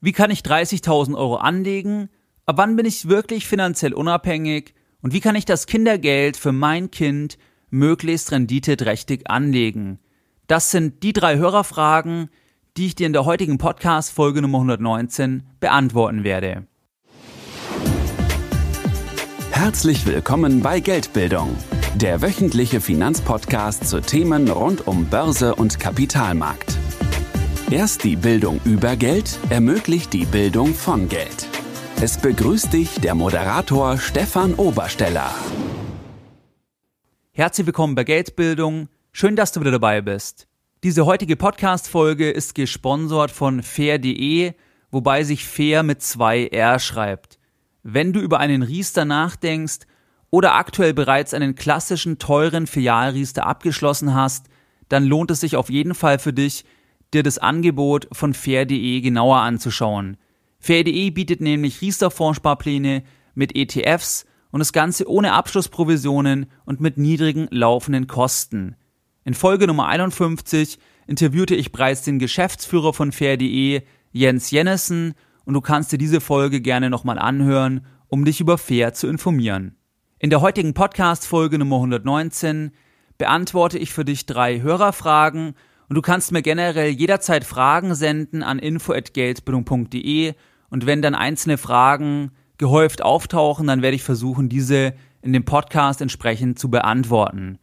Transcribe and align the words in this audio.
Wie 0.00 0.12
kann 0.12 0.30
ich 0.30 0.40
30.000 0.40 1.16
Euro 1.16 1.36
anlegen? 1.36 2.08
Ab 2.46 2.56
wann 2.58 2.76
bin 2.76 2.86
ich 2.86 3.08
wirklich 3.08 3.48
finanziell 3.48 3.92
unabhängig? 3.92 4.74
Und 5.02 5.12
wie 5.12 5.20
kann 5.20 5.34
ich 5.34 5.44
das 5.44 5.66
Kindergeld 5.66 6.36
für 6.36 6.52
mein 6.52 6.92
Kind 6.92 7.36
möglichst 7.70 8.30
renditeträchtig 8.30 9.28
anlegen? 9.28 9.98
Das 10.46 10.70
sind 10.70 11.02
die 11.02 11.12
drei 11.12 11.36
Hörerfragen, 11.36 12.30
die 12.76 12.86
ich 12.86 12.94
dir 12.94 13.08
in 13.08 13.12
der 13.12 13.24
heutigen 13.24 13.58
Podcast-Folge 13.58 14.40
Nummer 14.40 14.58
119 14.58 15.42
beantworten 15.58 16.22
werde. 16.22 16.68
Herzlich 19.50 20.06
willkommen 20.06 20.62
bei 20.62 20.78
Geldbildung, 20.78 21.56
der 21.96 22.22
wöchentliche 22.22 22.80
Finanzpodcast 22.80 23.88
zu 23.88 24.00
Themen 24.00 24.48
rund 24.48 24.86
um 24.86 25.06
Börse 25.06 25.56
und 25.56 25.80
Kapitalmarkt. 25.80 26.77
Erst 27.70 28.02
die 28.02 28.16
Bildung 28.16 28.62
über 28.64 28.96
Geld 28.96 29.38
ermöglicht 29.50 30.14
die 30.14 30.24
Bildung 30.24 30.72
von 30.72 31.06
Geld. 31.06 31.46
Es 32.00 32.16
begrüßt 32.16 32.72
dich 32.72 32.98
der 33.00 33.14
Moderator 33.14 33.98
Stefan 33.98 34.54
Obersteller. 34.54 35.30
Herzlich 37.32 37.66
willkommen 37.66 37.94
bei 37.94 38.04
Geldbildung. 38.04 38.88
Schön, 39.12 39.36
dass 39.36 39.52
du 39.52 39.60
wieder 39.60 39.72
dabei 39.72 40.00
bist. 40.00 40.48
Diese 40.82 41.04
heutige 41.04 41.36
Podcast-Folge 41.36 42.30
ist 42.30 42.54
gesponsert 42.54 43.30
von 43.30 43.62
fair.de, 43.62 44.54
wobei 44.90 45.22
sich 45.22 45.44
fair 45.44 45.82
mit 45.82 46.00
zwei 46.00 46.46
R 46.46 46.78
schreibt. 46.78 47.38
Wenn 47.82 48.14
du 48.14 48.20
über 48.20 48.40
einen 48.40 48.62
Riester 48.62 49.04
nachdenkst 49.04 49.80
oder 50.30 50.54
aktuell 50.54 50.94
bereits 50.94 51.34
einen 51.34 51.54
klassischen 51.54 52.18
teuren 52.18 52.66
Filialriester 52.66 53.46
abgeschlossen 53.46 54.14
hast, 54.14 54.46
dann 54.88 55.04
lohnt 55.04 55.30
es 55.30 55.40
sich 55.40 55.54
auf 55.56 55.68
jeden 55.68 55.94
Fall 55.94 56.18
für 56.18 56.32
dich, 56.32 56.64
dir 57.14 57.22
das 57.22 57.38
Angebot 57.38 58.08
von 58.12 58.34
fair.de 58.34 59.00
genauer 59.00 59.38
anzuschauen. 59.38 60.16
Fair.de 60.58 61.10
bietet 61.10 61.40
nämlich 61.40 61.80
Riester-Fondssparpläne 61.80 63.02
mit 63.34 63.56
ETFs 63.56 64.26
und 64.50 64.60
das 64.60 64.72
Ganze 64.72 65.08
ohne 65.08 65.32
Abschlussprovisionen 65.32 66.46
und 66.64 66.80
mit 66.80 66.98
niedrigen 66.98 67.48
laufenden 67.50 68.06
Kosten. 68.06 68.76
In 69.24 69.34
Folge 69.34 69.66
Nummer 69.66 69.86
51 69.88 70.78
interviewte 71.06 71.54
ich 71.54 71.72
bereits 71.72 72.02
den 72.02 72.18
Geschäftsführer 72.18 72.92
von 72.92 73.12
Fair.de, 73.12 73.82
Jens 74.10 74.50
Jennessen, 74.50 75.14
und 75.44 75.54
du 75.54 75.60
kannst 75.62 75.92
dir 75.92 75.98
diese 75.98 76.20
Folge 76.20 76.60
gerne 76.60 76.90
nochmal 76.90 77.18
anhören, 77.18 77.86
um 78.08 78.24
dich 78.24 78.40
über 78.40 78.58
Fair 78.58 78.92
zu 78.92 79.06
informieren. 79.06 79.76
In 80.18 80.30
der 80.30 80.40
heutigen 80.40 80.74
Podcast-Folge 80.74 81.58
Nummer 81.58 81.76
119 81.76 82.72
beantworte 83.16 83.78
ich 83.78 83.92
für 83.92 84.04
dich 84.04 84.26
drei 84.26 84.60
Hörerfragen 84.60 85.54
und 85.88 85.94
du 85.94 86.02
kannst 86.02 86.32
mir 86.32 86.42
generell 86.42 86.90
jederzeit 86.90 87.44
Fragen 87.44 87.94
senden 87.94 88.42
an 88.42 88.58
info@geldbildung.de 88.58 90.34
und 90.70 90.86
wenn 90.86 91.02
dann 91.02 91.14
einzelne 91.14 91.58
Fragen 91.58 92.32
gehäuft 92.58 93.02
auftauchen, 93.02 93.66
dann 93.66 93.82
werde 93.82 93.96
ich 93.96 94.02
versuchen, 94.02 94.48
diese 94.48 94.94
in 95.22 95.32
dem 95.32 95.44
Podcast 95.44 96.00
entsprechend 96.00 96.58
zu 96.58 96.70
beantworten. 96.70 97.58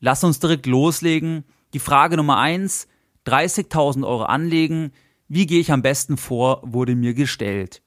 Lass 0.00 0.24
uns 0.24 0.40
direkt 0.40 0.66
loslegen. 0.66 1.44
Die 1.72 1.78
Frage 1.78 2.16
Nummer 2.16 2.38
eins: 2.38 2.88
30.000 3.26 4.06
Euro 4.06 4.24
anlegen. 4.24 4.92
Wie 5.28 5.46
gehe 5.46 5.60
ich 5.60 5.72
am 5.72 5.82
besten 5.82 6.16
vor, 6.16 6.60
wurde 6.64 6.96
mir 6.96 7.14
gestellt. 7.14 7.82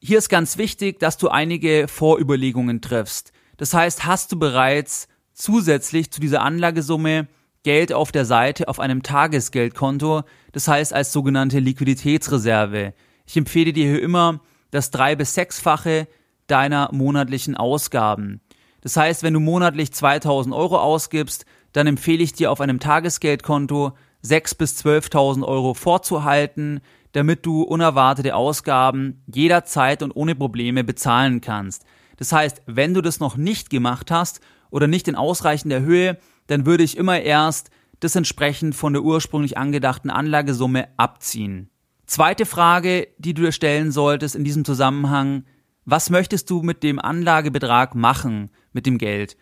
Hier 0.00 0.18
ist 0.18 0.28
ganz 0.28 0.58
wichtig, 0.58 0.98
dass 0.98 1.16
du 1.16 1.28
einige 1.28 1.86
Vorüberlegungen 1.88 2.80
triffst. 2.80 3.32
Das 3.56 3.74
heißt, 3.74 4.04
hast 4.04 4.32
du 4.32 4.38
bereits 4.38 5.08
zusätzlich 5.32 6.10
zu 6.10 6.20
dieser 6.20 6.42
Anlagesumme 6.42 7.28
Geld 7.62 7.92
auf 7.92 8.12
der 8.12 8.24
Seite 8.24 8.68
auf 8.68 8.80
einem 8.80 9.02
Tagesgeldkonto, 9.02 10.22
das 10.52 10.68
heißt 10.68 10.92
als 10.92 11.12
sogenannte 11.12 11.58
Liquiditätsreserve. 11.58 12.94
Ich 13.26 13.36
empfehle 13.36 13.72
dir 13.72 13.90
hier 13.90 14.02
immer 14.02 14.40
das 14.70 14.90
drei- 14.90 15.16
bis 15.16 15.34
sechsfache 15.34 16.08
deiner 16.46 16.90
monatlichen 16.92 17.56
Ausgaben. 17.56 18.40
Das 18.80 18.96
heißt, 18.96 19.22
wenn 19.22 19.34
du 19.34 19.40
monatlich 19.40 19.92
2000 19.92 20.54
Euro 20.54 20.78
ausgibst, 20.78 21.44
dann 21.72 21.86
empfehle 21.86 22.22
ich 22.22 22.32
dir 22.32 22.50
auf 22.50 22.60
einem 22.60 22.80
Tagesgeldkonto 22.80 23.92
6.000 24.24 24.58
bis 24.58 24.84
12.000 24.84 25.46
Euro 25.46 25.74
vorzuhalten, 25.74 26.80
damit 27.12 27.44
du 27.44 27.62
unerwartete 27.62 28.34
Ausgaben 28.34 29.22
jederzeit 29.26 30.02
und 30.02 30.12
ohne 30.12 30.34
Probleme 30.34 30.84
bezahlen 30.84 31.40
kannst. 31.40 31.84
Das 32.16 32.32
heißt, 32.32 32.62
wenn 32.66 32.94
du 32.94 33.00
das 33.00 33.20
noch 33.20 33.36
nicht 33.36 33.70
gemacht 33.70 34.10
hast 34.10 34.40
oder 34.70 34.86
nicht 34.86 35.08
in 35.08 35.16
ausreichender 35.16 35.80
Höhe, 35.80 36.18
dann 36.48 36.66
würde 36.66 36.82
ich 36.82 36.96
immer 36.96 37.20
erst 37.20 37.70
das 38.00 38.16
entsprechend 38.16 38.74
von 38.74 38.92
der 38.92 39.02
ursprünglich 39.02 39.56
angedachten 39.56 40.10
Anlagesumme 40.10 40.88
abziehen. 40.96 41.70
Zweite 42.06 42.46
Frage, 42.46 43.08
die 43.18 43.34
du 43.34 43.42
dir 43.42 43.52
stellen 43.52 43.92
solltest 43.92 44.34
in 44.34 44.44
diesem 44.44 44.64
Zusammenhang, 44.64 45.44
was 45.84 46.10
möchtest 46.10 46.50
du 46.50 46.62
mit 46.62 46.82
dem 46.82 46.98
Anlagebetrag 46.98 47.94
machen, 47.94 48.50
mit 48.72 48.86
dem 48.86 48.98
Geld? 48.98 49.36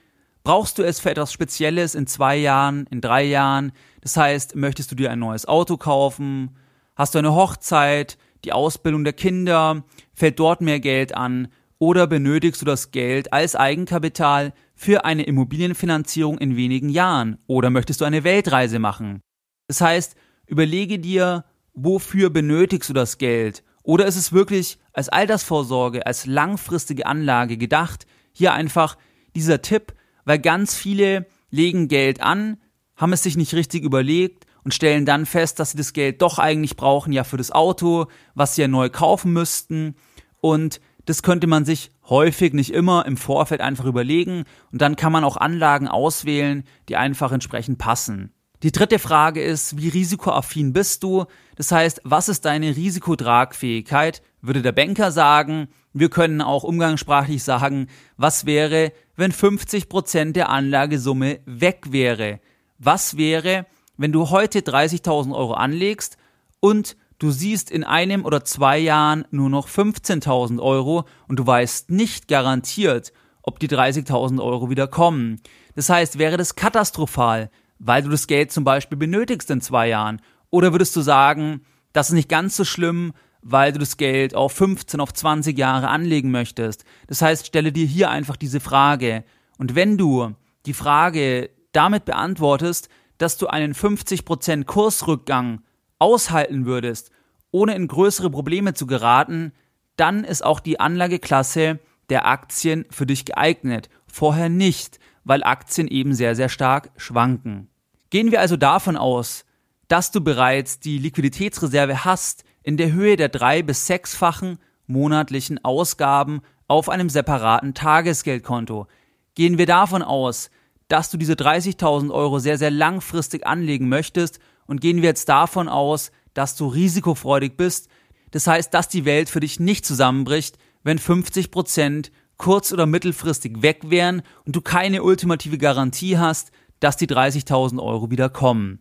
Brauchst 0.44 0.78
du 0.78 0.84
es 0.84 1.00
für 1.00 1.10
etwas 1.10 1.32
Spezielles 1.32 1.94
in 1.94 2.06
zwei 2.06 2.36
Jahren, 2.36 2.86
in 2.90 3.00
drei 3.00 3.24
Jahren? 3.24 3.72
Das 4.00 4.16
heißt, 4.16 4.54
möchtest 4.54 4.90
du 4.92 4.94
dir 4.94 5.10
ein 5.10 5.18
neues 5.18 5.46
Auto 5.46 5.76
kaufen? 5.76 6.56
Hast 6.94 7.14
du 7.14 7.18
eine 7.18 7.34
Hochzeit, 7.34 8.16
die 8.44 8.52
Ausbildung 8.52 9.02
der 9.02 9.12
Kinder? 9.12 9.82
Fällt 10.14 10.38
dort 10.38 10.60
mehr 10.60 10.78
Geld 10.78 11.16
an? 11.16 11.48
Oder 11.78 12.06
benötigst 12.06 12.62
du 12.62 12.64
das 12.64 12.90
Geld 12.90 13.32
als 13.32 13.56
Eigenkapital 13.56 14.54
für 14.76 15.04
eine 15.04 15.24
Immobilienfinanzierung 15.24 16.38
in 16.38 16.56
wenigen 16.56 16.90
Jahren? 16.90 17.38
Oder 17.46 17.70
möchtest 17.70 18.00
du 18.00 18.04
eine 18.04 18.22
Weltreise 18.22 18.78
machen? 18.78 19.22
Das 19.66 19.80
heißt, 19.80 20.14
überlege 20.46 20.98
dir, 20.98 21.44
wofür 21.72 22.30
benötigst 22.30 22.88
du 22.90 22.92
das 22.92 23.18
Geld? 23.18 23.64
Oder 23.82 24.06
ist 24.06 24.16
es 24.16 24.32
wirklich 24.32 24.78
als 24.92 25.08
Altersvorsorge, 25.08 26.06
als 26.06 26.26
langfristige 26.26 27.06
Anlage 27.06 27.56
gedacht? 27.56 28.06
Hier 28.32 28.52
einfach 28.52 28.96
dieser 29.34 29.62
Tipp, 29.62 29.94
weil 30.24 30.38
ganz 30.38 30.74
viele 30.74 31.26
legen 31.50 31.88
Geld 31.88 32.20
an, 32.20 32.58
haben 32.96 33.12
es 33.12 33.22
sich 33.22 33.36
nicht 33.36 33.54
richtig 33.54 33.82
überlegt 33.82 34.46
und 34.64 34.74
stellen 34.74 35.06
dann 35.06 35.26
fest, 35.26 35.58
dass 35.58 35.70
sie 35.70 35.76
das 35.76 35.92
Geld 35.92 36.20
doch 36.20 36.38
eigentlich 36.38 36.76
brauchen, 36.76 37.12
ja 37.12 37.24
für 37.24 37.36
das 37.36 37.52
Auto, 37.52 38.06
was 38.34 38.54
sie 38.54 38.62
ja 38.62 38.68
neu 38.68 38.90
kaufen 38.90 39.32
müssten. 39.32 39.94
Und 40.40 40.80
das 41.04 41.22
könnte 41.22 41.46
man 41.46 41.64
sich 41.64 41.92
häufig, 42.08 42.52
nicht 42.52 42.72
immer, 42.72 43.06
im 43.06 43.16
Vorfeld 43.16 43.60
einfach 43.60 43.84
überlegen 43.84 44.44
und 44.72 44.82
dann 44.82 44.96
kann 44.96 45.12
man 45.12 45.24
auch 45.24 45.36
Anlagen 45.36 45.88
auswählen, 45.88 46.64
die 46.88 46.96
einfach 46.96 47.32
entsprechend 47.32 47.78
passen. 47.78 48.32
Die 48.62 48.72
dritte 48.72 48.98
Frage 48.98 49.42
ist, 49.42 49.76
wie 49.76 49.88
risikoaffin 49.88 50.72
bist 50.72 51.02
du? 51.02 51.26
Das 51.56 51.72
heißt, 51.72 52.00
was 52.04 52.28
ist 52.28 52.46
deine 52.46 52.74
Risikotragfähigkeit? 52.74 54.22
Würde 54.40 54.62
der 54.62 54.72
Banker 54.72 55.12
sagen, 55.12 55.68
wir 55.92 56.08
können 56.08 56.40
auch 56.40 56.64
umgangssprachlich 56.64 57.42
sagen, 57.42 57.88
was 58.16 58.46
wäre, 58.46 58.92
wenn 59.14 59.32
50 59.32 59.88
Prozent 59.88 60.36
der 60.36 60.48
Anlagesumme 60.48 61.40
weg 61.44 61.86
wäre? 61.90 62.40
Was 62.78 63.16
wäre, 63.16 63.66
wenn 63.96 64.12
du 64.12 64.30
heute 64.30 64.60
30.000 64.60 65.34
Euro 65.34 65.54
anlegst 65.54 66.16
und 66.60 66.96
du 67.18 67.30
siehst 67.30 67.70
in 67.70 67.84
einem 67.84 68.24
oder 68.24 68.44
zwei 68.44 68.78
Jahren 68.78 69.24
nur 69.30 69.50
noch 69.50 69.68
15.000 69.68 70.60
Euro 70.60 71.04
und 71.28 71.38
du 71.38 71.46
weißt 71.46 71.90
nicht 71.90 72.28
garantiert, 72.28 73.12
ob 73.42 73.58
die 73.58 73.68
30.000 73.68 74.42
Euro 74.42 74.70
wieder 74.70 74.88
kommen. 74.88 75.40
Das 75.74 75.88
heißt, 75.88 76.18
wäre 76.18 76.36
das 76.36 76.56
katastrophal, 76.56 77.50
weil 77.78 78.02
du 78.02 78.10
das 78.10 78.26
Geld 78.26 78.52
zum 78.52 78.64
Beispiel 78.64 78.98
benötigst 78.98 79.50
in 79.50 79.60
zwei 79.60 79.88
Jahren? 79.88 80.20
Oder 80.50 80.72
würdest 80.72 80.96
du 80.96 81.00
sagen, 81.00 81.62
das 81.92 82.08
ist 82.08 82.14
nicht 82.14 82.28
ganz 82.28 82.56
so 82.56 82.64
schlimm, 82.64 83.12
weil 83.42 83.72
du 83.72 83.78
das 83.78 83.96
Geld 83.96 84.34
auf 84.34 84.52
15, 84.52 85.00
auf 85.00 85.12
20 85.12 85.56
Jahre 85.56 85.88
anlegen 85.88 86.30
möchtest? 86.30 86.84
Das 87.06 87.22
heißt, 87.22 87.46
stelle 87.46 87.72
dir 87.72 87.86
hier 87.86 88.10
einfach 88.10 88.36
diese 88.36 88.60
Frage. 88.60 89.24
Und 89.58 89.74
wenn 89.74 89.96
du 89.96 90.34
die 90.66 90.74
Frage 90.74 91.50
damit 91.72 92.04
beantwortest, 92.04 92.88
dass 93.18 93.38
du 93.38 93.46
einen 93.46 93.74
50% 93.74 94.64
Kursrückgang 94.64 95.62
aushalten 95.98 96.66
würdest, 96.66 97.10
ohne 97.50 97.74
in 97.74 97.88
größere 97.88 98.30
Probleme 98.30 98.74
zu 98.74 98.86
geraten, 98.86 99.52
dann 99.96 100.24
ist 100.24 100.44
auch 100.44 100.60
die 100.60 100.80
Anlageklasse 100.80 101.78
der 102.10 102.26
Aktien 102.26 102.84
für 102.90 103.06
dich 103.06 103.24
geeignet. 103.24 103.88
Vorher 104.06 104.48
nicht, 104.48 104.98
weil 105.24 105.42
Aktien 105.42 105.88
eben 105.88 106.14
sehr, 106.14 106.34
sehr 106.36 106.48
stark 106.48 106.90
schwanken. 106.96 107.68
Gehen 108.10 108.30
wir 108.30 108.40
also 108.40 108.56
davon 108.56 108.96
aus, 108.96 109.44
dass 109.88 110.10
du 110.10 110.20
bereits 110.20 110.80
die 110.80 110.98
Liquiditätsreserve 110.98 112.04
hast 112.04 112.44
in 112.62 112.76
der 112.76 112.92
Höhe 112.92 113.16
der 113.16 113.28
drei- 113.28 113.62
bis 113.62 113.86
sechsfachen 113.86 114.58
monatlichen 114.86 115.64
Ausgaben 115.64 116.40
auf 116.68 116.88
einem 116.88 117.08
separaten 117.08 117.74
Tagesgeldkonto. 117.74 118.86
Gehen 119.34 119.58
wir 119.58 119.66
davon 119.66 120.02
aus, 120.02 120.50
dass 120.88 121.10
du 121.10 121.16
diese 121.16 121.34
30.000 121.34 122.12
Euro 122.12 122.38
sehr, 122.38 122.58
sehr 122.58 122.70
langfristig 122.70 123.46
anlegen 123.46 123.88
möchtest 123.88 124.40
und 124.66 124.80
gehen 124.80 124.98
wir 124.98 125.08
jetzt 125.08 125.28
davon 125.28 125.68
aus, 125.68 126.10
dass 126.34 126.56
du 126.56 126.66
risikofreudig 126.66 127.56
bist. 127.56 127.88
Das 128.30 128.46
heißt, 128.46 128.72
dass 128.74 128.88
die 128.88 129.04
Welt 129.04 129.28
für 129.28 129.40
dich 129.40 129.60
nicht 129.60 129.86
zusammenbricht, 129.86 130.58
wenn 130.82 130.98
50 130.98 131.50
Prozent 131.50 132.12
kurz- 132.36 132.72
oder 132.72 132.86
mittelfristig 132.86 133.62
weg 133.62 133.90
wären 133.90 134.22
und 134.44 134.54
du 134.54 134.60
keine 134.60 135.02
ultimative 135.02 135.58
Garantie 135.58 136.18
hast, 136.18 136.50
dass 136.80 136.96
die 136.96 137.06
30.000 137.06 137.82
Euro 137.82 138.10
wieder 138.10 138.28
kommen. 138.28 138.80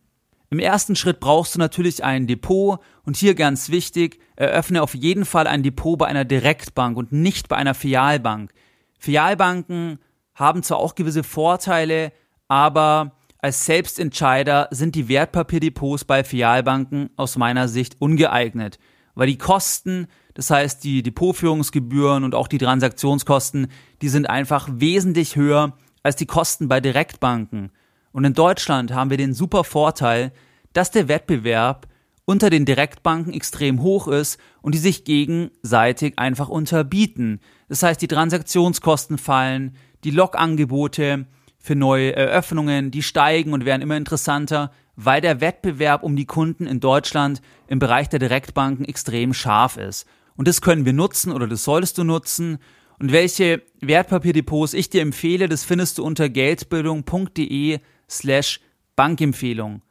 Im 0.50 0.58
ersten 0.58 0.94
Schritt 0.94 1.18
brauchst 1.18 1.54
du 1.54 1.58
natürlich 1.58 2.04
ein 2.04 2.26
Depot 2.26 2.78
und 3.04 3.16
hier 3.16 3.34
ganz 3.34 3.70
wichtig, 3.70 4.20
eröffne 4.36 4.82
auf 4.82 4.94
jeden 4.94 5.24
Fall 5.24 5.46
ein 5.46 5.62
Depot 5.62 5.98
bei 5.98 6.06
einer 6.06 6.24
Direktbank 6.24 6.96
und 6.96 7.12
nicht 7.12 7.48
bei 7.48 7.56
einer 7.56 7.74
Filialbank. 7.74 8.52
Filialbanken 8.98 9.98
haben 10.34 10.62
zwar 10.62 10.78
auch 10.78 10.94
gewisse 10.94 11.24
Vorteile, 11.24 12.12
aber 12.46 13.15
als 13.46 13.64
Selbstentscheider 13.64 14.66
sind 14.72 14.96
die 14.96 15.06
Wertpapierdepots 15.08 16.04
bei 16.04 16.24
Filialbanken 16.24 17.10
aus 17.14 17.36
meiner 17.36 17.68
Sicht 17.68 17.94
ungeeignet, 18.00 18.80
weil 19.14 19.28
die 19.28 19.38
Kosten, 19.38 20.08
das 20.34 20.50
heißt 20.50 20.82
die 20.82 21.04
Depotführungsgebühren 21.04 22.24
und 22.24 22.34
auch 22.34 22.48
die 22.48 22.58
Transaktionskosten, 22.58 23.68
die 24.02 24.08
sind 24.08 24.28
einfach 24.28 24.68
wesentlich 24.72 25.36
höher 25.36 25.78
als 26.02 26.16
die 26.16 26.26
Kosten 26.26 26.66
bei 26.66 26.80
Direktbanken. 26.80 27.70
Und 28.10 28.24
in 28.24 28.32
Deutschland 28.32 28.92
haben 28.92 29.10
wir 29.10 29.16
den 29.16 29.32
super 29.32 29.62
Vorteil, 29.62 30.32
dass 30.72 30.90
der 30.90 31.06
Wettbewerb 31.06 31.86
unter 32.24 32.50
den 32.50 32.64
Direktbanken 32.64 33.32
extrem 33.32 33.80
hoch 33.80 34.08
ist 34.08 34.40
und 34.60 34.74
die 34.74 34.78
sich 34.78 35.04
gegenseitig 35.04 36.18
einfach 36.18 36.48
unterbieten. 36.48 37.38
Das 37.68 37.84
heißt, 37.84 38.02
die 38.02 38.08
Transaktionskosten 38.08 39.18
fallen, 39.18 39.76
die 40.02 40.10
Logangebote 40.10 41.26
für 41.66 41.74
neue 41.74 42.14
Eröffnungen, 42.14 42.92
die 42.92 43.02
steigen 43.02 43.52
und 43.52 43.64
werden 43.64 43.82
immer 43.82 43.96
interessanter, 43.96 44.70
weil 44.94 45.20
der 45.20 45.40
Wettbewerb 45.40 46.04
um 46.04 46.14
die 46.14 46.24
Kunden 46.24 46.64
in 46.64 46.78
Deutschland 46.78 47.42
im 47.66 47.80
Bereich 47.80 48.08
der 48.08 48.20
Direktbanken 48.20 48.84
extrem 48.84 49.34
scharf 49.34 49.76
ist. 49.76 50.06
Und 50.36 50.46
das 50.46 50.60
können 50.60 50.84
wir 50.84 50.92
nutzen 50.92 51.32
oder 51.32 51.48
das 51.48 51.64
solltest 51.64 51.98
du 51.98 52.04
nutzen. 52.04 52.58
Und 53.00 53.10
welche 53.10 53.62
Wertpapierdepots 53.80 54.74
ich 54.74 54.90
dir 54.90 55.02
empfehle, 55.02 55.48
das 55.48 55.64
findest 55.64 55.98
du 55.98 56.04
unter 56.04 56.28
geldbildung.de 56.28 57.80
slash 58.08 58.60
Bankempfehlung. 58.94 59.82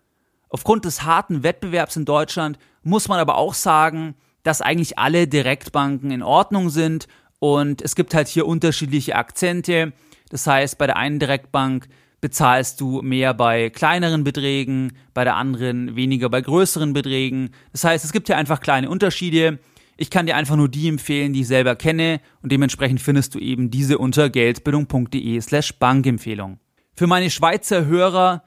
Aufgrund 0.48 0.86
des 0.86 1.04
harten 1.04 1.44
Wettbewerbs 1.44 1.98
in 1.98 2.06
Deutschland 2.06 2.58
muss 2.84 3.10
man 3.10 3.20
aber 3.20 3.36
auch 3.36 3.54
sagen, 3.54 4.16
dass 4.44 4.62
eigentlich 4.62 4.98
alle 4.98 5.28
Direktbanken 5.28 6.12
in 6.12 6.24
Ordnung 6.24 6.70
sind 6.70 7.10
und 7.40 7.82
es 7.82 7.96
gibt 7.96 8.14
halt 8.14 8.30
hier 8.30 8.48
unterschiedliche 8.48 9.16
Akzente. 9.16 9.92
Das 10.30 10.48
heißt, 10.48 10.78
bei 10.78 10.88
der 10.88 10.98
einen 10.98 11.20
Direktbank 11.20 11.88
bezahlst 12.22 12.82
du 12.82 13.02
mehr 13.02 13.34
bei 13.34 13.70
kleineren 13.70 14.24
Beträgen, 14.24 14.94
bei 15.14 15.24
der 15.24 15.36
anderen 15.36 15.96
weniger 15.96 16.30
bei 16.30 16.42
größeren 16.42 16.94
Beträgen. 16.94 17.52
Das 17.72 17.84
heißt, 17.84 18.04
es 18.04 18.12
gibt 18.12 18.28
hier 18.28 18.38
einfach 18.38 18.62
kleine 18.62 18.90
Unterschiede. 18.90 19.60
Ich 19.98 20.10
kann 20.10 20.26
dir 20.26 20.36
einfach 20.36 20.56
nur 20.56 20.68
die 20.68 20.88
empfehlen, 20.88 21.34
die 21.34 21.42
ich 21.42 21.48
selber 21.48 21.76
kenne 21.76 22.20
und 22.42 22.52
dementsprechend 22.52 23.00
findest 23.00 23.36
du 23.36 23.40
eben 23.40 23.70
diese 23.70 23.98
unter 23.98 24.30
geldbildung.de 24.30 25.40
slash 25.40 25.78
Bankempfehlung. 25.78 26.60
Für 26.96 27.08
meine 27.08 27.30
Schweizer 27.30 27.86
Hörer, 27.86 28.44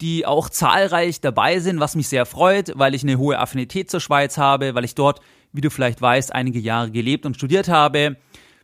die 0.00 0.24
auch 0.24 0.48
zahlreich 0.48 1.20
dabei 1.20 1.58
sind, 1.58 1.80
was 1.80 1.96
mich 1.96 2.08
sehr 2.08 2.26
freut, 2.26 2.72
weil 2.76 2.94
ich 2.94 3.02
eine 3.02 3.18
hohe 3.18 3.38
Affinität 3.38 3.90
zur 3.90 4.00
Schweiz 4.00 4.38
habe, 4.38 4.74
weil 4.74 4.84
ich 4.84 4.94
dort, 4.94 5.20
wie 5.52 5.60
du 5.60 5.70
vielleicht 5.70 6.00
weißt, 6.00 6.32
einige 6.34 6.58
Jahre 6.58 6.90
gelebt 6.90 7.26
und 7.26 7.34
studiert 7.34 7.68
habe, 7.68 8.16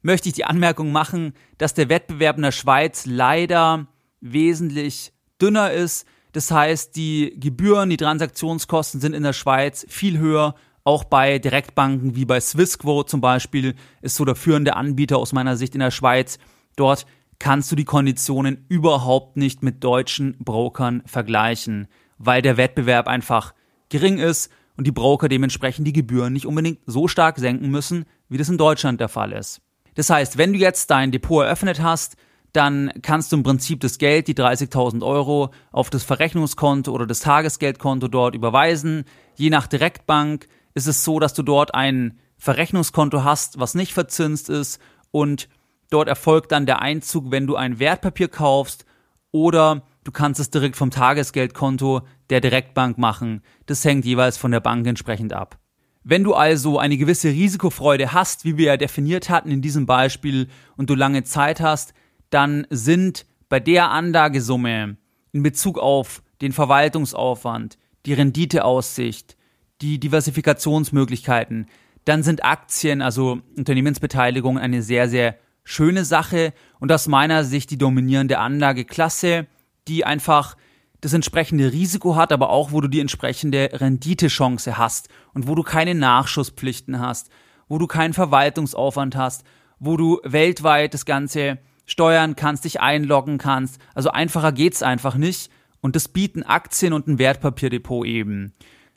möchte 0.02 0.28
ich 0.28 0.34
die 0.34 0.44
Anmerkung 0.44 0.92
machen, 0.92 1.32
dass 1.58 1.74
der 1.74 1.88
Wettbewerb 1.88 2.36
in 2.36 2.42
der 2.42 2.52
Schweiz 2.52 3.06
leider 3.06 3.86
wesentlich 4.20 5.12
dünner 5.40 5.72
ist. 5.72 6.06
Das 6.32 6.50
heißt, 6.50 6.96
die 6.96 7.34
Gebühren, 7.38 7.90
die 7.90 7.96
Transaktionskosten 7.96 9.00
sind 9.00 9.14
in 9.14 9.22
der 9.22 9.32
Schweiz 9.32 9.86
viel 9.88 10.18
höher. 10.18 10.54
Auch 10.84 11.04
bei 11.04 11.38
Direktbanken 11.38 12.16
wie 12.16 12.24
bei 12.24 12.40
Swissquote 12.40 13.10
zum 13.10 13.20
Beispiel 13.20 13.74
ist 14.00 14.16
so 14.16 14.24
der 14.24 14.34
führende 14.34 14.74
Anbieter 14.74 15.18
aus 15.18 15.32
meiner 15.32 15.56
Sicht 15.56 15.74
in 15.74 15.80
der 15.80 15.90
Schweiz. 15.92 16.38
Dort 16.76 17.06
kannst 17.38 17.70
du 17.70 17.76
die 17.76 17.84
Konditionen 17.84 18.64
überhaupt 18.68 19.36
nicht 19.36 19.62
mit 19.62 19.84
deutschen 19.84 20.36
Brokern 20.38 21.02
vergleichen, 21.06 21.88
weil 22.18 22.42
der 22.42 22.56
Wettbewerb 22.56 23.06
einfach 23.06 23.54
gering 23.88 24.18
ist 24.18 24.50
und 24.76 24.86
die 24.86 24.92
Broker 24.92 25.28
dementsprechend 25.28 25.86
die 25.86 25.92
Gebühren 25.92 26.32
nicht 26.32 26.46
unbedingt 26.46 26.80
so 26.86 27.08
stark 27.08 27.38
senken 27.38 27.70
müssen, 27.70 28.04
wie 28.28 28.38
das 28.38 28.48
in 28.48 28.58
Deutschland 28.58 29.00
der 29.00 29.08
Fall 29.08 29.32
ist. 29.32 29.60
Das 29.94 30.10
heißt, 30.10 30.38
wenn 30.38 30.52
du 30.52 30.58
jetzt 30.58 30.90
dein 30.90 31.12
Depot 31.12 31.44
eröffnet 31.44 31.82
hast, 31.82 32.16
dann 32.52 32.92
kannst 33.02 33.32
du 33.32 33.36
im 33.36 33.42
Prinzip 33.42 33.80
das 33.80 33.98
Geld, 33.98 34.28
die 34.28 34.34
30.000 34.34 35.04
Euro, 35.04 35.50
auf 35.70 35.88
das 35.88 36.04
Verrechnungskonto 36.04 36.92
oder 36.92 37.06
das 37.06 37.20
Tagesgeldkonto 37.20 38.08
dort 38.08 38.34
überweisen. 38.34 39.04
Je 39.36 39.50
nach 39.50 39.66
Direktbank 39.66 40.48
ist 40.74 40.86
es 40.86 41.04
so, 41.04 41.18
dass 41.18 41.34
du 41.34 41.42
dort 41.42 41.74
ein 41.74 42.18
Verrechnungskonto 42.36 43.24
hast, 43.24 43.58
was 43.58 43.74
nicht 43.74 43.94
verzinst 43.94 44.50
ist 44.50 44.80
und 45.10 45.48
Dort 45.92 46.08
erfolgt 46.08 46.52
dann 46.52 46.64
der 46.64 46.80
Einzug, 46.80 47.30
wenn 47.30 47.46
du 47.46 47.54
ein 47.54 47.78
Wertpapier 47.78 48.28
kaufst 48.28 48.86
oder 49.30 49.82
du 50.04 50.10
kannst 50.10 50.40
es 50.40 50.48
direkt 50.48 50.74
vom 50.74 50.90
Tagesgeldkonto 50.90 52.00
der 52.30 52.40
Direktbank 52.40 52.96
machen. 52.96 53.42
Das 53.66 53.84
hängt 53.84 54.06
jeweils 54.06 54.38
von 54.38 54.52
der 54.52 54.60
Bank 54.60 54.86
entsprechend 54.86 55.34
ab. 55.34 55.58
Wenn 56.04 56.24
du 56.24 56.34
also 56.34 56.78
eine 56.78 56.96
gewisse 56.96 57.28
Risikofreude 57.28 58.12
hast, 58.12 58.44
wie 58.44 58.56
wir 58.56 58.66
ja 58.66 58.76
definiert 58.76 59.30
hatten 59.30 59.50
in 59.50 59.62
diesem 59.62 59.86
Beispiel, 59.86 60.48
und 60.76 60.90
du 60.90 60.94
lange 60.94 61.22
Zeit 61.24 61.60
hast, 61.60 61.94
dann 62.30 62.66
sind 62.70 63.26
bei 63.48 63.60
der 63.60 63.90
Anlagesumme 63.90 64.96
in 65.32 65.42
Bezug 65.42 65.78
auf 65.78 66.22
den 66.40 66.52
Verwaltungsaufwand, 66.52 67.78
die 68.06 68.14
Renditeaussicht, 68.14 69.36
die 69.80 70.00
Diversifikationsmöglichkeiten, 70.00 71.66
dann 72.04 72.22
sind 72.22 72.44
Aktien, 72.44 73.00
also 73.00 73.40
Unternehmensbeteiligung, 73.56 74.58
eine 74.58 74.82
sehr, 74.82 75.08
sehr 75.08 75.36
schöne 75.64 76.04
Sache. 76.04 76.52
Und 76.80 76.90
aus 76.90 77.06
meiner 77.06 77.44
Sicht 77.44 77.70
die 77.70 77.78
dominierende 77.78 78.38
Anlageklasse, 78.38 79.46
die 79.88 80.04
einfach 80.04 80.56
das 81.02 81.12
entsprechende 81.12 81.72
Risiko 81.72 82.16
hat, 82.16 82.32
aber 82.32 82.48
auch 82.50 82.72
wo 82.72 82.80
du 82.80 82.88
die 82.88 83.00
entsprechende 83.00 83.68
Renditechance 83.72 84.78
hast 84.78 85.08
und 85.34 85.48
wo 85.48 85.54
du 85.54 85.64
keine 85.64 85.94
Nachschusspflichten 85.94 87.00
hast, 87.00 87.28
wo 87.68 87.78
du 87.78 87.86
keinen 87.86 88.14
Verwaltungsaufwand 88.14 89.16
hast, 89.16 89.44
wo 89.80 89.96
du 89.96 90.20
weltweit 90.22 90.94
das 90.94 91.04
Ganze 91.04 91.58
steuern 91.86 92.36
kannst, 92.36 92.64
dich 92.64 92.80
einloggen 92.80 93.38
kannst. 93.38 93.80
Also 93.94 94.10
einfacher 94.10 94.52
geht's 94.52 94.82
einfach 94.82 95.16
nicht 95.16 95.50
und 95.80 95.96
das 95.96 96.06
bieten 96.06 96.44
Aktien 96.44 96.92
und 96.92 97.08
ein 97.08 97.18
Wertpapierdepot 97.18 98.06
eben. 98.06 98.52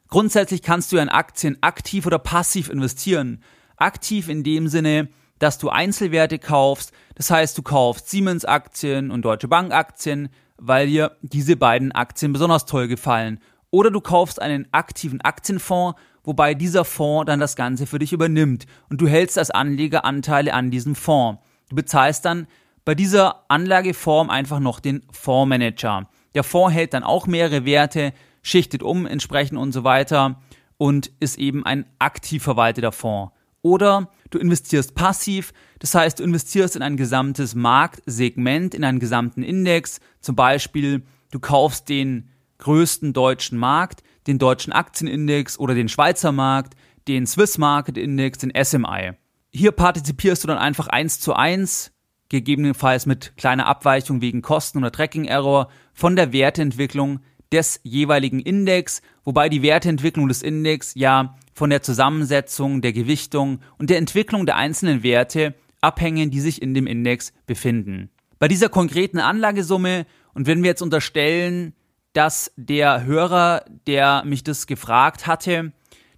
Grundsätzlich 0.07 0.61
kannst 0.61 0.91
du 0.91 0.97
in 0.97 1.09
Aktien 1.09 1.57
aktiv 1.61 2.05
oder 2.05 2.19
passiv 2.19 2.69
investieren. 2.69 3.41
Aktiv 3.77 4.29
in 4.29 4.43
dem 4.43 4.67
Sinne, 4.67 5.09
dass 5.39 5.57
du 5.57 5.69
Einzelwerte 5.69 6.37
kaufst. 6.37 6.93
Das 7.15 7.31
heißt, 7.31 7.57
du 7.57 7.63
kaufst 7.63 8.11
Siemens 8.11 8.45
Aktien 8.45 9.09
und 9.09 9.25
Deutsche 9.25 9.47
Bank 9.47 9.73
Aktien, 9.73 10.29
weil 10.57 10.87
dir 10.87 11.17
diese 11.21 11.55
beiden 11.55 11.91
Aktien 11.91 12.33
besonders 12.33 12.65
toll 12.65 12.87
gefallen. 12.87 13.39
Oder 13.71 13.91
du 13.91 14.01
kaufst 14.01 14.41
einen 14.41 14.67
aktiven 14.71 15.21
Aktienfonds, 15.21 15.99
wobei 16.23 16.53
dieser 16.53 16.85
Fonds 16.85 17.27
dann 17.27 17.39
das 17.39 17.55
Ganze 17.55 17.85
für 17.85 17.99
dich 17.99 18.13
übernimmt 18.13 18.65
und 18.89 19.01
du 19.01 19.07
hältst 19.07 19.37
als 19.37 19.51
Anleger 19.51 20.05
Anteile 20.05 20.53
an 20.53 20.71
diesem 20.71 20.95
Fonds. 20.95 21.41
Du 21.69 21.75
bezahlst 21.75 22.25
dann 22.25 22.47
bei 22.85 22.95
dieser 22.95 23.43
Anlageform 23.49 24.29
einfach 24.29 24.59
noch 24.59 24.79
den 24.79 25.03
Fondsmanager. 25.11 26.07
Der 26.35 26.43
Fonds 26.43 26.73
hält 26.73 26.93
dann 26.93 27.03
auch 27.03 27.27
mehrere 27.27 27.65
Werte, 27.65 28.13
schichtet 28.41 28.83
um 28.83 29.05
entsprechend 29.05 29.57
und 29.57 29.71
so 29.71 29.83
weiter 29.83 30.39
und 30.77 31.11
ist 31.19 31.37
eben 31.37 31.65
ein 31.65 31.85
aktiv 31.99 32.43
verwalteter 32.43 32.91
Fonds. 32.91 33.33
Oder 33.65 34.11
du 34.29 34.37
investierst 34.37 34.93
passiv, 34.93 35.51
das 35.79 35.95
heißt, 35.95 36.19
du 36.19 36.23
investierst 36.23 36.75
in 36.75 36.83
ein 36.83 36.97
gesamtes 36.97 37.55
Marktsegment, 37.55 38.75
in 38.75 38.83
einen 38.83 38.99
gesamten 38.99 39.41
Index. 39.41 39.99
Zum 40.21 40.35
Beispiel, 40.35 41.01
du 41.31 41.39
kaufst 41.39 41.89
den 41.89 42.29
größten 42.59 43.11
deutschen 43.11 43.57
Markt, 43.57 44.03
den 44.27 44.37
deutschen 44.37 44.71
Aktienindex 44.71 45.57
oder 45.57 45.73
den 45.73 45.89
Schweizer 45.89 46.31
Markt, 46.31 46.75
den 47.07 47.25
Swiss 47.25 47.57
Market 47.57 47.97
Index, 47.97 48.37
den 48.37 48.53
SMI. 48.55 49.13
Hier 49.51 49.71
partizipierst 49.71 50.43
du 50.43 50.47
dann 50.47 50.59
einfach 50.59 50.85
eins 50.85 51.19
zu 51.19 51.33
eins, 51.33 51.91
gegebenenfalls 52.29 53.07
mit 53.07 53.35
kleiner 53.35 53.65
Abweichung 53.65 54.21
wegen 54.21 54.43
Kosten 54.43 54.77
oder 54.77 54.91
Tracking 54.91 55.25
Error 55.25 55.69
von 55.91 56.15
der 56.15 56.33
Werteentwicklung 56.33 57.21
des 57.51 57.79
jeweiligen 57.83 58.39
Index, 58.39 59.01
wobei 59.23 59.49
die 59.49 59.61
Werteentwicklung 59.61 60.27
des 60.27 60.41
Index 60.41 60.93
ja 60.95 61.35
von 61.53 61.69
der 61.69 61.81
Zusammensetzung, 61.81 62.81
der 62.81 62.93
Gewichtung 62.93 63.59
und 63.77 63.89
der 63.89 63.97
Entwicklung 63.97 64.45
der 64.45 64.57
einzelnen 64.57 65.03
Werte 65.03 65.55
abhängen, 65.81 66.31
die 66.31 66.41
sich 66.41 66.61
in 66.61 66.73
dem 66.73 66.87
Index 66.87 67.33
befinden. 67.45 68.09
Bei 68.39 68.47
dieser 68.47 68.69
konkreten 68.69 69.19
Anlagesumme 69.19 70.05
und 70.33 70.47
wenn 70.47 70.63
wir 70.63 70.69
jetzt 70.69 70.81
unterstellen, 70.81 71.73
dass 72.13 72.51
der 72.55 73.03
Hörer, 73.05 73.65
der 73.87 74.23
mich 74.25 74.43
das 74.43 74.67
gefragt 74.67 75.27
hatte, 75.27 75.71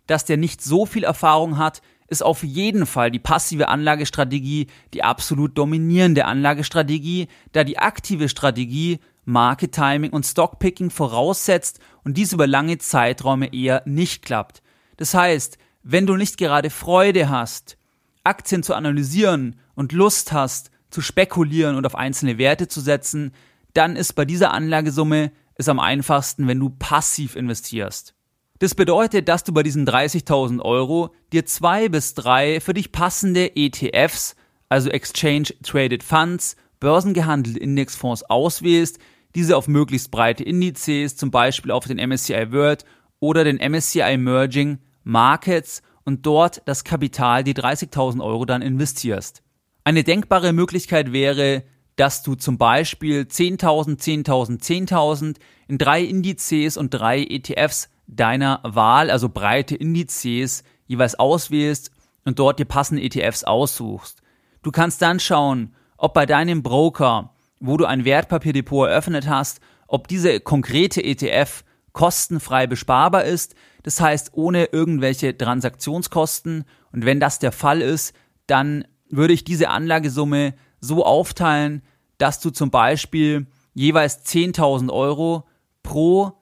dass 0.07 0.25
der 0.25 0.37
nicht 0.37 0.61
so 0.61 0.85
viel 0.85 1.03
Erfahrung 1.03 1.57
hat, 1.57 1.81
ist 2.07 2.23
auf 2.23 2.43
jeden 2.43 2.85
Fall 2.85 3.11
die 3.11 3.19
passive 3.19 3.67
Anlagestrategie 3.67 4.67
die 4.93 5.03
absolut 5.03 5.57
dominierende 5.57 6.25
Anlagestrategie, 6.25 7.27
da 7.51 7.63
die 7.63 7.77
aktive 7.77 8.29
Strategie 8.29 8.99
Market 9.27 9.73
Timing 9.73 10.11
und 10.11 10.25
Stockpicking 10.25 10.89
voraussetzt 10.89 11.79
und 12.05 12.15
dies 12.15 12.31
über 12.31 12.47
lange 12.47 12.77
Zeiträume 12.77 13.53
eher 13.53 13.83
nicht 13.85 14.23
klappt. 14.23 14.63
Das 14.95 15.13
heißt, 15.13 15.57
wenn 15.83 16.07
du 16.07 16.15
nicht 16.15 16.37
gerade 16.37 16.69
Freude 16.69 17.29
hast, 17.29 17.77
Aktien 18.23 18.63
zu 18.63 18.73
analysieren 18.73 19.57
und 19.75 19.91
Lust 19.91 20.31
hast, 20.31 20.71
zu 20.89 21.01
spekulieren 21.01 21.75
und 21.75 21.85
auf 21.85 21.95
einzelne 21.95 22.37
Werte 22.37 22.69
zu 22.69 22.79
setzen, 22.79 23.33
dann 23.73 23.97
ist 23.97 24.13
bei 24.13 24.23
dieser 24.23 24.53
Anlagesumme 24.53 25.33
ist 25.57 25.67
am 25.67 25.79
einfachsten, 25.79 26.47
wenn 26.47 26.59
du 26.59 26.69
passiv 26.69 27.35
investierst. 27.35 28.13
Das 28.59 28.75
bedeutet, 28.75 29.27
dass 29.27 29.43
du 29.43 29.51
bei 29.51 29.61
diesen 29.61 29.85
30.000 29.85 30.61
Euro 30.61 31.13
dir 31.33 31.45
zwei 31.45 31.89
bis 31.89 32.13
drei 32.13 32.61
für 32.61 32.73
dich 32.73 32.93
passende 32.93 33.57
ETFs, 33.57 34.37
also 34.69 34.89
Exchange 34.89 35.49
Traded 35.63 36.01
Funds, 36.01 36.55
börsengehandelte 36.79 37.59
Indexfonds 37.59 38.23
auswählst, 38.23 38.99
diese 39.37 39.55
auf 39.55 39.67
möglichst 39.67 40.09
breite 40.09 40.43
Indizes, 40.43 41.15
zum 41.15 41.29
Beispiel 41.29 41.69
auf 41.69 41.85
den 41.85 41.99
MSCI 41.99 42.51
World 42.51 42.85
oder 43.19 43.43
den 43.43 43.57
MSCI 43.57 43.99
Emerging 43.99 44.79
Markets 45.03 45.83
und 46.03 46.25
dort 46.25 46.63
das 46.65 46.83
Kapital, 46.83 47.43
die 47.43 47.53
30.000 47.53 48.23
Euro 48.23 48.45
dann 48.45 48.63
investierst. 48.63 49.43
Eine 49.83 50.03
denkbare 50.03 50.53
Möglichkeit 50.53 51.13
wäre, 51.13 51.61
dass 51.97 52.23
du 52.23 52.33
zum 52.33 52.57
Beispiel 52.57 53.27
10.000, 53.29 53.99
10.000, 54.25 54.59
10.000 54.89 55.35
in 55.67 55.77
drei 55.77 56.01
Indizes 56.01 56.75
und 56.75 56.89
drei 56.89 57.21
ETFs 57.21 57.89
deiner 58.07 58.59
Wahl, 58.63 59.11
also 59.11 59.29
breite 59.29 59.75
Indizes, 59.75 60.63
jeweils 60.87 61.13
auswählst 61.13 61.91
und 62.25 62.39
dort 62.39 62.57
dir 62.57 62.65
passende 62.65 63.03
ETFs 63.03 63.43
aussuchst. 63.43 64.23
Du 64.63 64.71
kannst 64.71 65.03
dann 65.03 65.19
schauen, 65.19 65.75
ob 65.95 66.15
bei 66.15 66.25
deinem 66.25 66.63
Broker, 66.63 67.35
wo 67.59 67.77
du 67.77 67.85
ein 67.85 68.05
Wertpapierdepot 68.05 68.89
eröffnet 68.89 69.27
hast, 69.27 69.59
ob 69.87 70.07
diese 70.07 70.39
konkrete 70.39 71.03
ETF 71.03 71.63
kostenfrei 71.93 72.67
besparbar 72.67 73.23
ist, 73.23 73.55
das 73.83 73.99
heißt 73.99 74.31
ohne 74.33 74.65
irgendwelche 74.65 75.35
Transaktionskosten. 75.37 76.65
Und 76.91 77.05
wenn 77.05 77.19
das 77.19 77.39
der 77.39 77.51
Fall 77.51 77.81
ist, 77.81 78.13
dann 78.45 78.85
würde 79.09 79.33
ich 79.33 79.43
diese 79.43 79.69
Anlagesumme 79.69 80.53
so 80.79 81.05
aufteilen, 81.05 81.81
dass 82.17 82.39
du 82.39 82.49
zum 82.49 82.69
Beispiel 82.69 83.47
jeweils 83.73 84.25
10.000 84.25 84.91
Euro 84.91 85.47
pro 85.83 86.33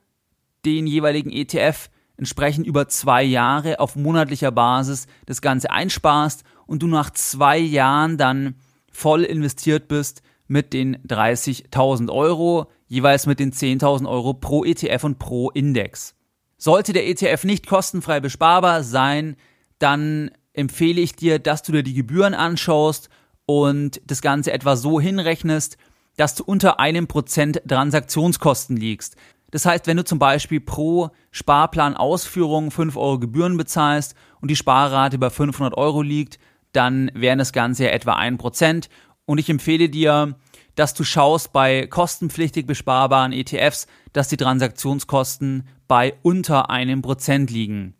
den 0.65 0.87
jeweiligen 0.87 1.31
ETF 1.31 1.89
entsprechend 2.17 2.65
über 2.65 2.87
zwei 2.87 3.23
Jahre 3.23 3.79
auf 3.79 3.95
monatlicher 3.95 4.51
Basis 4.51 5.07
das 5.25 5.41
Ganze 5.41 5.69
einsparst 5.69 6.43
und 6.65 6.81
du 6.81 6.87
nach 6.87 7.11
zwei 7.11 7.57
Jahren 7.57 8.17
dann 8.17 8.55
voll 8.89 9.23
investiert 9.23 9.87
bist 9.87 10.21
mit 10.47 10.73
den 10.73 10.97
30.000 11.07 12.11
Euro, 12.11 12.71
jeweils 12.87 13.25
mit 13.25 13.39
den 13.39 13.51
10.000 13.51 14.07
Euro 14.07 14.33
pro 14.33 14.63
ETF 14.63 15.03
und 15.03 15.19
pro 15.19 15.49
Index. 15.51 16.15
Sollte 16.57 16.93
der 16.93 17.07
ETF 17.07 17.43
nicht 17.43 17.67
kostenfrei 17.67 18.19
besparbar 18.19 18.83
sein, 18.83 19.35
dann 19.79 20.31
empfehle 20.53 21.01
ich 21.01 21.15
dir, 21.15 21.39
dass 21.39 21.63
du 21.63 21.71
dir 21.71 21.83
die 21.83 21.93
Gebühren 21.93 22.33
anschaust 22.33 23.09
und 23.45 24.01
das 24.05 24.21
Ganze 24.21 24.53
etwa 24.53 24.75
so 24.75 24.99
hinrechnest, 24.99 25.77
dass 26.17 26.35
du 26.35 26.43
unter 26.43 26.79
einem 26.79 27.07
Prozent 27.07 27.61
Transaktionskosten 27.67 28.77
liegst. 28.77 29.15
Das 29.51 29.65
heißt, 29.65 29.87
wenn 29.87 29.97
du 29.97 30.03
zum 30.03 30.19
Beispiel 30.19 30.59
pro 30.59 31.11
Sparplanausführung 31.31 32.71
5 32.71 32.97
Euro 32.97 33.19
Gebühren 33.19 33.57
bezahlst 33.57 34.15
und 34.41 34.49
die 34.49 34.55
Sparrate 34.55 35.17
bei 35.17 35.29
500 35.29 35.77
Euro 35.77 36.01
liegt, 36.01 36.39
dann 36.71 37.11
wären 37.13 37.39
das 37.39 37.53
Ganze 37.53 37.85
ja 37.85 37.91
etwa 37.91 38.13
ein 38.13 38.37
Prozent. 38.37 38.89
Und 39.25 39.39
ich 39.39 39.49
empfehle 39.49 39.89
dir, 39.89 40.35
dass 40.75 40.93
du 40.93 41.03
schaust 41.03 41.53
bei 41.53 41.87
kostenpflichtig 41.87 42.65
besparbaren 42.67 43.31
ETFs, 43.31 43.87
dass 44.13 44.27
die 44.27 44.37
Transaktionskosten 44.37 45.67
bei 45.87 46.15
unter 46.21 46.69
einem 46.69 47.01
Prozent 47.01 47.49
liegen. 47.49 47.95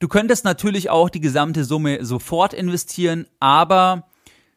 Du 0.00 0.08
könntest 0.08 0.44
natürlich 0.44 0.90
auch 0.90 1.10
die 1.10 1.20
gesamte 1.20 1.64
Summe 1.64 2.04
sofort 2.04 2.54
investieren, 2.54 3.26
aber 3.40 4.08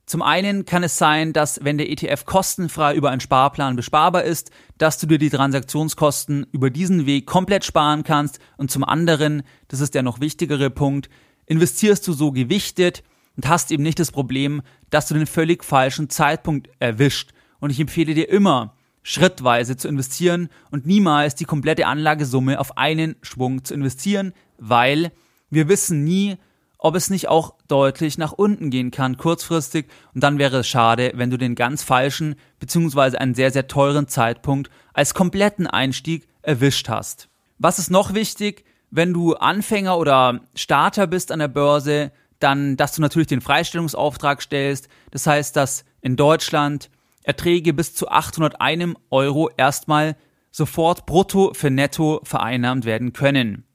zum 0.05 0.21
einen 0.21 0.65
kann 0.65 0.83
es 0.83 0.97
sein, 0.97 1.33
dass 1.33 1.63
wenn 1.63 1.77
der 1.77 1.89
ETF 1.89 2.25
kostenfrei 2.25 2.95
über 2.95 3.11
einen 3.11 3.21
Sparplan 3.21 3.75
besparbar 3.75 4.23
ist, 4.23 4.51
dass 4.77 4.97
du 4.97 5.07
dir 5.07 5.17
die 5.17 5.29
Transaktionskosten 5.29 6.45
über 6.51 6.69
diesen 6.69 7.05
Weg 7.05 7.25
komplett 7.25 7.63
sparen 7.63 8.03
kannst 8.03 8.39
und 8.57 8.69
zum 8.69 8.83
anderen, 8.83 9.43
das 9.67 9.79
ist 9.79 9.95
der 9.95 10.03
noch 10.03 10.19
wichtigere 10.19 10.69
Punkt, 10.69 11.09
investierst 11.45 12.07
du 12.07 12.13
so 12.13 12.31
gewichtet 12.31 13.03
und 13.41 13.49
hast 13.49 13.71
eben 13.71 13.81
nicht 13.81 13.97
das 13.97 14.11
Problem, 14.11 14.61
dass 14.91 15.07
du 15.07 15.15
den 15.15 15.25
völlig 15.25 15.63
falschen 15.63 16.11
Zeitpunkt 16.11 16.69
erwischt. 16.77 17.31
Und 17.59 17.71
ich 17.71 17.79
empfehle 17.79 18.13
dir 18.13 18.29
immer, 18.29 18.75
schrittweise 19.01 19.75
zu 19.75 19.87
investieren 19.87 20.49
und 20.69 20.85
niemals 20.85 21.33
die 21.33 21.45
komplette 21.45 21.87
Anlagesumme 21.87 22.59
auf 22.59 22.77
einen 22.77 23.15
Schwung 23.23 23.63
zu 23.63 23.73
investieren, 23.73 24.33
weil 24.59 25.11
wir 25.49 25.67
wissen 25.67 26.03
nie, 26.03 26.37
ob 26.77 26.93
es 26.95 27.09
nicht 27.09 27.29
auch 27.29 27.55
deutlich 27.67 28.19
nach 28.19 28.31
unten 28.31 28.69
gehen 28.69 28.91
kann, 28.91 29.17
kurzfristig, 29.17 29.87
und 30.13 30.23
dann 30.23 30.37
wäre 30.37 30.59
es 30.59 30.67
schade, 30.67 31.11
wenn 31.15 31.31
du 31.31 31.37
den 31.37 31.55
ganz 31.55 31.81
falschen 31.81 32.35
bzw. 32.59 33.17
einen 33.17 33.33
sehr, 33.33 33.49
sehr 33.49 33.65
teuren 33.65 34.07
Zeitpunkt 34.07 34.69
als 34.93 35.15
kompletten 35.15 35.65
Einstieg 35.65 36.27
erwischt 36.43 36.89
hast. 36.89 37.27
Was 37.57 37.79
ist 37.79 37.89
noch 37.89 38.13
wichtig, 38.13 38.65
wenn 38.91 39.13
du 39.13 39.33
Anfänger 39.33 39.97
oder 39.97 40.41
Starter 40.53 41.07
bist 41.07 41.31
an 41.31 41.39
der 41.39 41.47
Börse, 41.47 42.11
dann, 42.43 42.77
dass 42.77 42.93
du 42.93 43.01
natürlich 43.01 43.27
den 43.27 43.41
Freistellungsauftrag 43.41 44.41
stellst. 44.41 44.87
Das 45.11 45.27
heißt, 45.27 45.55
dass 45.55 45.85
in 46.01 46.15
Deutschland 46.15 46.89
Erträge 47.23 47.73
bis 47.73 47.93
zu 47.93 48.09
801 48.09 48.95
Euro 49.09 49.49
erstmal 49.55 50.15
sofort 50.51 51.05
brutto 51.05 51.53
für 51.53 51.69
netto 51.69 52.21
vereinnahmt 52.23 52.85
werden 52.85 53.13
können. 53.13 53.65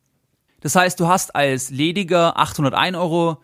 Das 0.61 0.75
heißt, 0.75 0.99
du 0.99 1.07
hast 1.07 1.35
als 1.35 1.71
lediger 1.71 2.39
801 2.39 2.97
Euro 2.97 3.43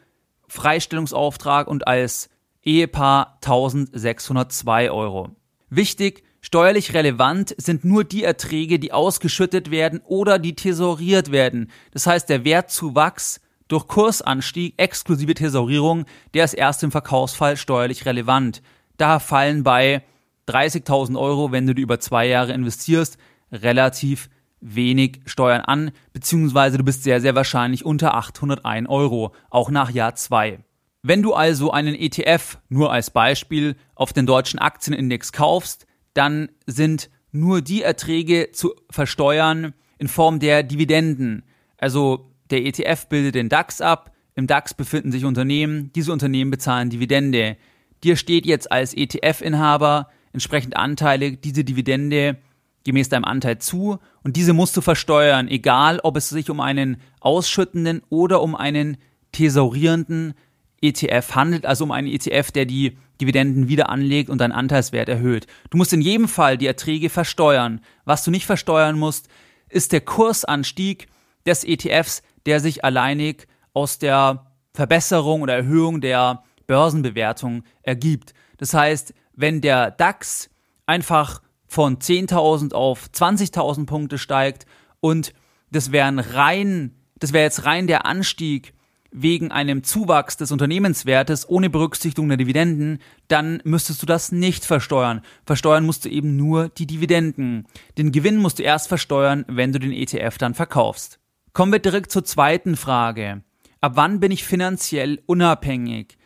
Freistellungsauftrag 0.48 1.68
und 1.68 1.86
als 1.86 2.28
Ehepaar 2.62 3.38
1602 3.42 4.90
Euro. 4.90 5.30
Wichtig, 5.70 6.24
steuerlich 6.40 6.94
relevant 6.94 7.54
sind 7.58 7.84
nur 7.84 8.04
die 8.04 8.24
Erträge, 8.24 8.78
die 8.78 8.92
ausgeschüttet 8.92 9.70
werden 9.70 10.00
oder 10.04 10.38
die 10.38 10.54
tesoriert 10.54 11.32
werden. 11.32 11.70
Das 11.92 12.06
heißt, 12.06 12.28
der 12.28 12.44
Wertzuwachs 12.44 13.40
durch 13.72 13.88
Kursanstieg 13.88 14.74
exklusive 14.76 15.32
Tesorierung, 15.32 16.04
der 16.34 16.44
ist 16.44 16.52
erst 16.52 16.82
im 16.82 16.90
Verkaufsfall 16.90 17.56
steuerlich 17.56 18.04
relevant. 18.04 18.60
Da 18.98 19.18
fallen 19.18 19.62
bei 19.62 20.02
30.000 20.46 21.18
Euro, 21.18 21.52
wenn 21.52 21.66
du 21.66 21.74
die 21.74 21.80
über 21.80 21.98
zwei 21.98 22.26
Jahre 22.26 22.52
investierst, 22.52 23.16
relativ 23.50 24.28
wenig 24.60 25.22
Steuern 25.24 25.62
an, 25.62 25.90
beziehungsweise 26.12 26.76
du 26.76 26.84
bist 26.84 27.02
sehr, 27.02 27.22
sehr 27.22 27.34
wahrscheinlich 27.34 27.86
unter 27.86 28.14
801 28.14 28.90
Euro, 28.90 29.32
auch 29.48 29.70
nach 29.70 29.90
Jahr 29.90 30.16
2. 30.16 30.58
Wenn 31.02 31.22
du 31.22 31.32
also 31.32 31.70
einen 31.70 31.94
ETF 31.94 32.58
nur 32.68 32.92
als 32.92 33.10
Beispiel 33.10 33.76
auf 33.94 34.12
den 34.12 34.26
deutschen 34.26 34.58
Aktienindex 34.58 35.32
kaufst, 35.32 35.86
dann 36.12 36.50
sind 36.66 37.08
nur 37.30 37.62
die 37.62 37.80
Erträge 37.80 38.50
zu 38.52 38.74
versteuern 38.90 39.72
in 39.96 40.08
Form 40.08 40.40
der 40.40 40.62
Dividenden. 40.62 41.44
Also 41.78 42.31
der 42.52 42.64
ETF 42.64 43.08
bildet 43.08 43.34
den 43.34 43.48
DAX 43.48 43.80
ab, 43.80 44.12
im 44.34 44.46
DAX 44.46 44.74
befinden 44.74 45.12
sich 45.12 45.24
Unternehmen, 45.24 45.90
diese 45.94 46.12
Unternehmen 46.12 46.50
bezahlen 46.50 46.90
Dividende. 46.90 47.56
Dir 48.04 48.16
steht 48.16 48.46
jetzt 48.46 48.70
als 48.70 48.94
ETF-Inhaber 48.94 50.08
entsprechend 50.32 50.76
Anteile, 50.76 51.32
diese 51.32 51.64
Dividende 51.64 52.38
gemäß 52.84 53.08
deinem 53.08 53.24
Anteil 53.24 53.58
zu 53.58 53.98
und 54.22 54.36
diese 54.36 54.52
musst 54.52 54.76
du 54.76 54.80
versteuern, 54.80 55.48
egal 55.48 56.00
ob 56.02 56.16
es 56.16 56.28
sich 56.28 56.50
um 56.50 56.60
einen 56.60 56.96
ausschüttenden 57.20 58.02
oder 58.08 58.42
um 58.42 58.56
einen 58.56 58.96
thesaurierenden 59.32 60.34
ETF 60.80 61.34
handelt, 61.34 61.64
also 61.64 61.84
um 61.84 61.92
einen 61.92 62.08
ETF, 62.08 62.50
der 62.50 62.66
die 62.66 62.98
Dividenden 63.20 63.68
wieder 63.68 63.88
anlegt 63.88 64.30
und 64.30 64.40
deinen 64.40 64.52
Anteilswert 64.52 65.08
erhöht. 65.08 65.46
Du 65.70 65.78
musst 65.78 65.92
in 65.92 66.00
jedem 66.00 66.26
Fall 66.26 66.58
die 66.58 66.66
Erträge 66.66 67.08
versteuern. 67.08 67.80
Was 68.04 68.24
du 68.24 68.32
nicht 68.32 68.46
versteuern 68.46 68.98
musst, 68.98 69.28
ist 69.68 69.92
der 69.92 70.00
Kursanstieg 70.00 71.06
des 71.46 71.62
ETFs, 71.62 72.22
der 72.46 72.60
sich 72.60 72.84
alleinig 72.84 73.46
aus 73.74 73.98
der 73.98 74.46
Verbesserung 74.74 75.42
oder 75.42 75.54
Erhöhung 75.54 76.00
der 76.00 76.44
Börsenbewertung 76.66 77.64
ergibt. 77.82 78.34
Das 78.58 78.74
heißt, 78.74 79.14
wenn 79.34 79.60
der 79.60 79.90
DAX 79.90 80.50
einfach 80.86 81.42
von 81.66 81.98
10.000 81.98 82.74
auf 82.74 83.08
20.000 83.12 83.86
Punkte 83.86 84.18
steigt 84.18 84.66
und 85.00 85.32
das 85.70 85.90
wären 85.90 86.18
rein, 86.18 86.94
das 87.18 87.32
wäre 87.32 87.44
jetzt 87.44 87.64
rein 87.64 87.86
der 87.86 88.04
Anstieg 88.06 88.74
wegen 89.12 89.52
einem 89.52 89.84
Zuwachs 89.84 90.36
des 90.38 90.52
Unternehmenswertes 90.52 91.48
ohne 91.48 91.70
Berücksichtigung 91.70 92.28
der 92.28 92.38
Dividenden, 92.38 92.98
dann 93.28 93.60
müsstest 93.64 94.02
du 94.02 94.06
das 94.06 94.32
nicht 94.32 94.64
versteuern. 94.64 95.20
Versteuern 95.44 95.84
musst 95.84 96.04
du 96.04 96.08
eben 96.08 96.36
nur 96.36 96.70
die 96.70 96.86
Dividenden. 96.86 97.66
Den 97.98 98.10
Gewinn 98.10 98.38
musst 98.38 98.58
du 98.58 98.62
erst 98.62 98.88
versteuern, 98.88 99.44
wenn 99.48 99.72
du 99.72 99.78
den 99.78 99.92
ETF 99.92 100.38
dann 100.38 100.54
verkaufst. 100.54 101.18
Kommen 101.52 101.72
wir 101.72 101.80
direkt 101.80 102.10
zur 102.10 102.24
zweiten 102.24 102.76
Frage. 102.76 103.42
Ab 103.80 103.92
wann 103.96 104.20
bin 104.20 104.32
ich 104.32 104.44
finanziell 104.44 105.22
unabhängig? 105.26 106.16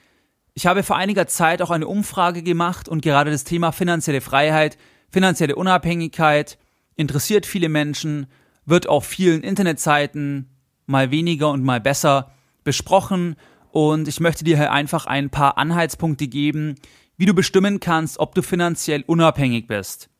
Ich 0.54 0.66
habe 0.66 0.83
vor 0.83 0.97
einiger 0.97 1.26
Zeit 1.26 1.62
auch 1.62 1.71
eine 1.71 1.87
Umfrage 1.87 2.42
gemacht 2.42 2.88
und 2.88 3.02
gerade 3.02 3.30
das 3.30 3.45
Thema 3.45 3.73
finanzielle 3.73 4.21
Freiheit 4.21 4.78
Finanzielle 5.11 5.56
Unabhängigkeit 5.56 6.59
interessiert 6.95 7.47
viele 7.47 7.68
Menschen, 7.68 8.26
wird 8.64 8.88
auf 8.88 9.06
vielen 9.06 9.42
Internetseiten 9.42 10.50
mal 10.87 11.11
weniger 11.11 11.50
und 11.50 11.62
mal 11.62 11.80
besser 11.80 12.33
besprochen 12.64 13.37
und 13.71 14.09
ich 14.09 14.21
möchte 14.21 14.45
dir 14.45 14.56
hier 14.56 14.73
einfach 14.73 15.06
ein 15.06 15.30
paar 15.30 15.59
Anhaltspunkte 15.59 16.26
geben, 16.28 16.75
wie 17.16 17.26
du 17.26 17.35
bestimmen 17.35 17.80
kannst, 17.80 18.18
ob 18.18 18.35
du 18.35 18.42
finanziell 18.42 19.04
unabhängig 19.06 19.66
bist. 19.66 20.11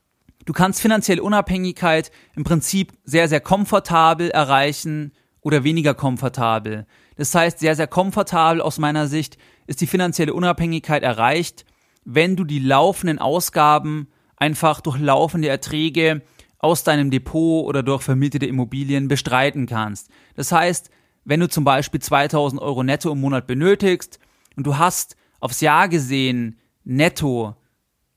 Du 0.47 0.53
kannst 0.53 0.81
finanzielle 0.81 1.25
Unabhängigkeit 1.25 2.13
im 2.37 2.45
Prinzip 2.45 2.93
sehr, 3.05 3.29
sehr 3.29 3.41
komfortabel 3.41 4.31
erreichen 4.31 5.13
oder 5.41 5.65
weniger 5.65 5.93
komfortabel. 5.93 6.87
Das 7.17 7.35
heißt, 7.35 7.59
sehr, 7.59 7.75
sehr 7.75 7.89
komfortabel 7.89 8.63
aus 8.63 8.79
meiner 8.79 9.09
Sicht 9.09 9.39
ist 9.67 9.81
die 9.81 9.89
finanzielle 9.89 10.33
Unabhängigkeit 10.33 11.03
erreicht, 11.03 11.67
wenn 12.05 12.37
du 12.37 12.45
die 12.45 12.61
laufenden 12.61 13.19
Ausgaben 13.19 14.07
einfach 14.37 14.81
durch 14.81 15.01
laufende 15.01 15.49
Erträge 15.49 16.23
aus 16.59 16.85
deinem 16.85 17.11
Depot 17.11 17.67
oder 17.67 17.83
durch 17.83 18.03
vermietete 18.03 18.47
Immobilien 18.47 19.09
bestreiten 19.09 19.67
kannst. 19.67 20.11
Das 20.37 20.53
heißt, 20.53 20.91
wenn 21.25 21.41
du 21.41 21.49
zum 21.49 21.65
Beispiel 21.65 22.01
2000 22.01 22.63
Euro 22.63 22.85
netto 22.85 23.11
im 23.11 23.21
Monat 23.21 23.49
benötigst 23.49 24.21
und 24.57 24.65
du 24.65 24.79
hast 24.79 25.17
aufs 25.41 25.61
Jahr 25.61 25.89
gesehen 25.89 26.61
netto 26.85 27.57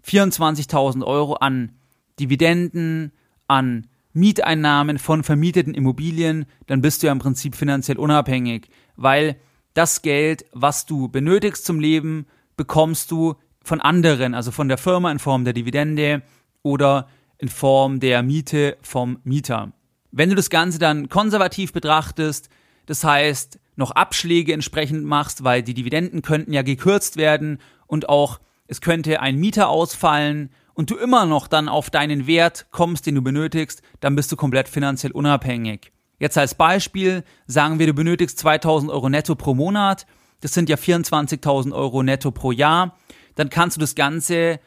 24.000 0.05 1.03
Euro 1.03 1.33
an 1.33 1.78
Dividenden, 2.19 3.11
an 3.47 3.87
Mieteinnahmen 4.13 4.97
von 4.97 5.23
vermieteten 5.23 5.73
Immobilien, 5.73 6.45
dann 6.67 6.81
bist 6.81 7.01
du 7.01 7.07
ja 7.07 7.13
im 7.13 7.19
Prinzip 7.19 7.55
finanziell 7.55 7.97
unabhängig, 7.97 8.69
weil 8.95 9.37
das 9.73 10.01
Geld, 10.01 10.45
was 10.51 10.85
du 10.85 11.09
benötigst 11.09 11.65
zum 11.65 11.79
Leben, 11.79 12.25
bekommst 12.57 13.11
du 13.11 13.35
von 13.63 13.81
anderen, 13.81 14.33
also 14.33 14.51
von 14.51 14.67
der 14.67 14.77
Firma 14.77 15.11
in 15.11 15.19
Form 15.19 15.43
der 15.43 15.53
Dividende 15.53 16.21
oder 16.63 17.07
in 17.37 17.49
Form 17.49 17.99
der 17.99 18.23
Miete 18.23 18.77
vom 18.81 19.19
Mieter. 19.23 19.71
Wenn 20.11 20.29
du 20.29 20.35
das 20.35 20.49
Ganze 20.49 20.79
dann 20.79 21.07
konservativ 21.07 21.71
betrachtest, 21.71 22.49
das 22.87 23.03
heißt 23.03 23.59
noch 23.75 23.91
Abschläge 23.91 24.53
entsprechend 24.53 25.05
machst, 25.05 25.43
weil 25.43 25.63
die 25.63 25.73
Dividenden 25.73 26.21
könnten 26.21 26.51
ja 26.51 26.63
gekürzt 26.63 27.15
werden 27.15 27.59
und 27.87 28.09
auch 28.09 28.39
es 28.67 28.81
könnte 28.81 29.21
ein 29.21 29.37
Mieter 29.37 29.69
ausfallen 29.69 30.49
und 30.79 30.91
du 30.91 30.95
immer 30.95 31.25
noch 31.25 31.49
dann 31.49 31.67
auf 31.67 31.89
deinen 31.89 32.25
Wert 32.25 32.67
kommst, 32.71 33.05
den 33.05 33.15
du 33.15 33.21
benötigst, 33.21 33.81
dann 33.99 34.15
bist 34.15 34.31
du 34.31 34.37
komplett 34.37 34.69
finanziell 34.69 35.11
unabhängig. 35.11 35.91
Jetzt 36.19 36.37
als 36.37 36.55
Beispiel 36.55 37.25
sagen 37.47 37.79
wir, 37.79 37.87
du 37.87 37.93
benötigst 37.93 38.39
2000 38.39 38.89
Euro 38.89 39.09
netto 39.09 39.35
pro 39.35 39.53
Monat, 39.53 40.05
das 40.39 40.53
sind 40.53 40.69
ja 40.69 40.77
24.000 40.77 41.73
Euro 41.73 42.01
netto 42.01 42.31
pro 42.31 42.53
Jahr, 42.53 42.97
dann 43.35 43.49
kannst 43.49 43.75
du 43.75 43.81
das 43.81 43.93
Ganze 43.93 44.61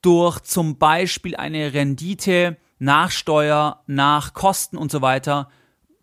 durch 0.00 0.40
zum 0.40 0.78
Beispiel 0.78 1.36
eine 1.36 1.74
Rendite 1.74 2.56
nach 2.78 3.10
Steuer, 3.10 3.82
nach 3.86 4.32
Kosten 4.32 4.78
und 4.78 4.90
so 4.90 5.02
weiter 5.02 5.50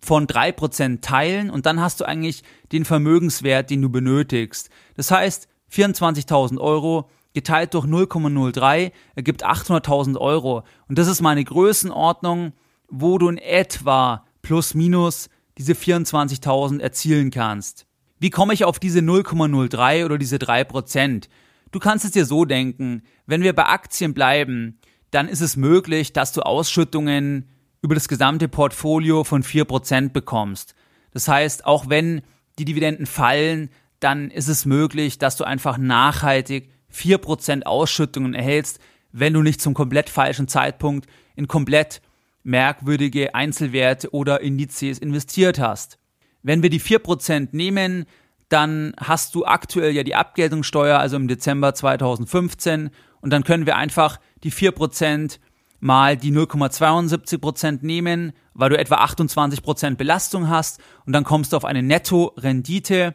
von 0.03 0.27
3% 0.27 1.01
teilen 1.01 1.49
und 1.49 1.65
dann 1.65 1.81
hast 1.81 1.99
du 1.99 2.05
eigentlich 2.05 2.43
den 2.71 2.85
Vermögenswert, 2.85 3.71
den 3.71 3.81
du 3.81 3.89
benötigst. 3.89 4.69
Das 4.95 5.09
heißt, 5.09 5.47
24.000 5.71 6.59
Euro 6.59 7.09
geteilt 7.37 7.75
durch 7.75 7.85
0,03 7.85 8.91
ergibt 9.13 9.45
800.000 9.45 10.17
Euro. 10.17 10.63
Und 10.87 10.97
das 10.97 11.07
ist 11.07 11.21
meine 11.21 11.43
Größenordnung, 11.43 12.53
wo 12.89 13.19
du 13.19 13.29
in 13.29 13.37
etwa 13.37 14.25
plus 14.41 14.73
minus 14.73 15.29
diese 15.59 15.73
24.000 15.73 16.79
erzielen 16.79 17.29
kannst. 17.29 17.85
Wie 18.17 18.31
komme 18.31 18.55
ich 18.55 18.65
auf 18.65 18.79
diese 18.79 19.01
0,03 19.01 20.03
oder 20.03 20.17
diese 20.17 20.37
3%? 20.37 21.27
Du 21.71 21.77
kannst 21.77 22.05
es 22.05 22.11
dir 22.11 22.25
so 22.25 22.43
denken, 22.43 23.03
wenn 23.27 23.43
wir 23.43 23.53
bei 23.53 23.67
Aktien 23.67 24.15
bleiben, 24.15 24.79
dann 25.11 25.27
ist 25.27 25.41
es 25.41 25.57
möglich, 25.57 26.13
dass 26.13 26.33
du 26.33 26.41
Ausschüttungen 26.41 27.51
über 27.83 27.93
das 27.93 28.07
gesamte 28.07 28.47
Portfolio 28.47 29.23
von 29.23 29.43
4% 29.43 30.09
bekommst. 30.09 30.73
Das 31.11 31.27
heißt, 31.27 31.65
auch 31.65 31.87
wenn 31.87 32.23
die 32.57 32.65
Dividenden 32.65 33.05
fallen, 33.05 33.69
dann 33.99 34.31
ist 34.31 34.47
es 34.47 34.65
möglich, 34.65 35.19
dass 35.19 35.37
du 35.37 35.43
einfach 35.43 35.77
nachhaltig 35.77 36.71
4% 36.93 37.63
Ausschüttungen 37.63 38.33
erhältst, 38.33 38.79
wenn 39.11 39.33
du 39.33 39.41
nicht 39.41 39.61
zum 39.61 39.73
komplett 39.73 40.09
falschen 40.09 40.47
Zeitpunkt 40.47 41.07
in 41.35 41.47
komplett 41.47 42.01
merkwürdige 42.43 43.35
Einzelwerte 43.35 44.13
oder 44.13 44.41
Indizes 44.41 44.99
investiert 44.99 45.59
hast. 45.59 45.97
Wenn 46.43 46.63
wir 46.63 46.69
die 46.69 46.79
4% 46.79 47.49
nehmen, 47.51 48.05
dann 48.49 48.93
hast 48.97 49.35
du 49.35 49.45
aktuell 49.45 49.91
ja 49.91 50.03
die 50.03 50.15
Abgeltungssteuer, 50.15 50.97
also 50.97 51.17
im 51.17 51.27
Dezember 51.27 51.73
2015, 51.73 52.89
und 53.19 53.31
dann 53.31 53.43
können 53.43 53.65
wir 53.65 53.75
einfach 53.75 54.19
die 54.43 54.51
4% 54.51 55.39
mal 55.79 56.15
die 56.15 56.31
0,72% 56.31 57.79
nehmen, 57.81 58.31
weil 58.53 58.69
du 58.69 58.77
etwa 58.77 59.03
28% 59.03 59.95
Belastung 59.95 60.49
hast, 60.49 60.79
und 61.05 61.13
dann 61.13 61.23
kommst 61.23 61.51
du 61.51 61.57
auf 61.57 61.65
eine 61.65 61.83
Netto-Rendite, 61.83 63.13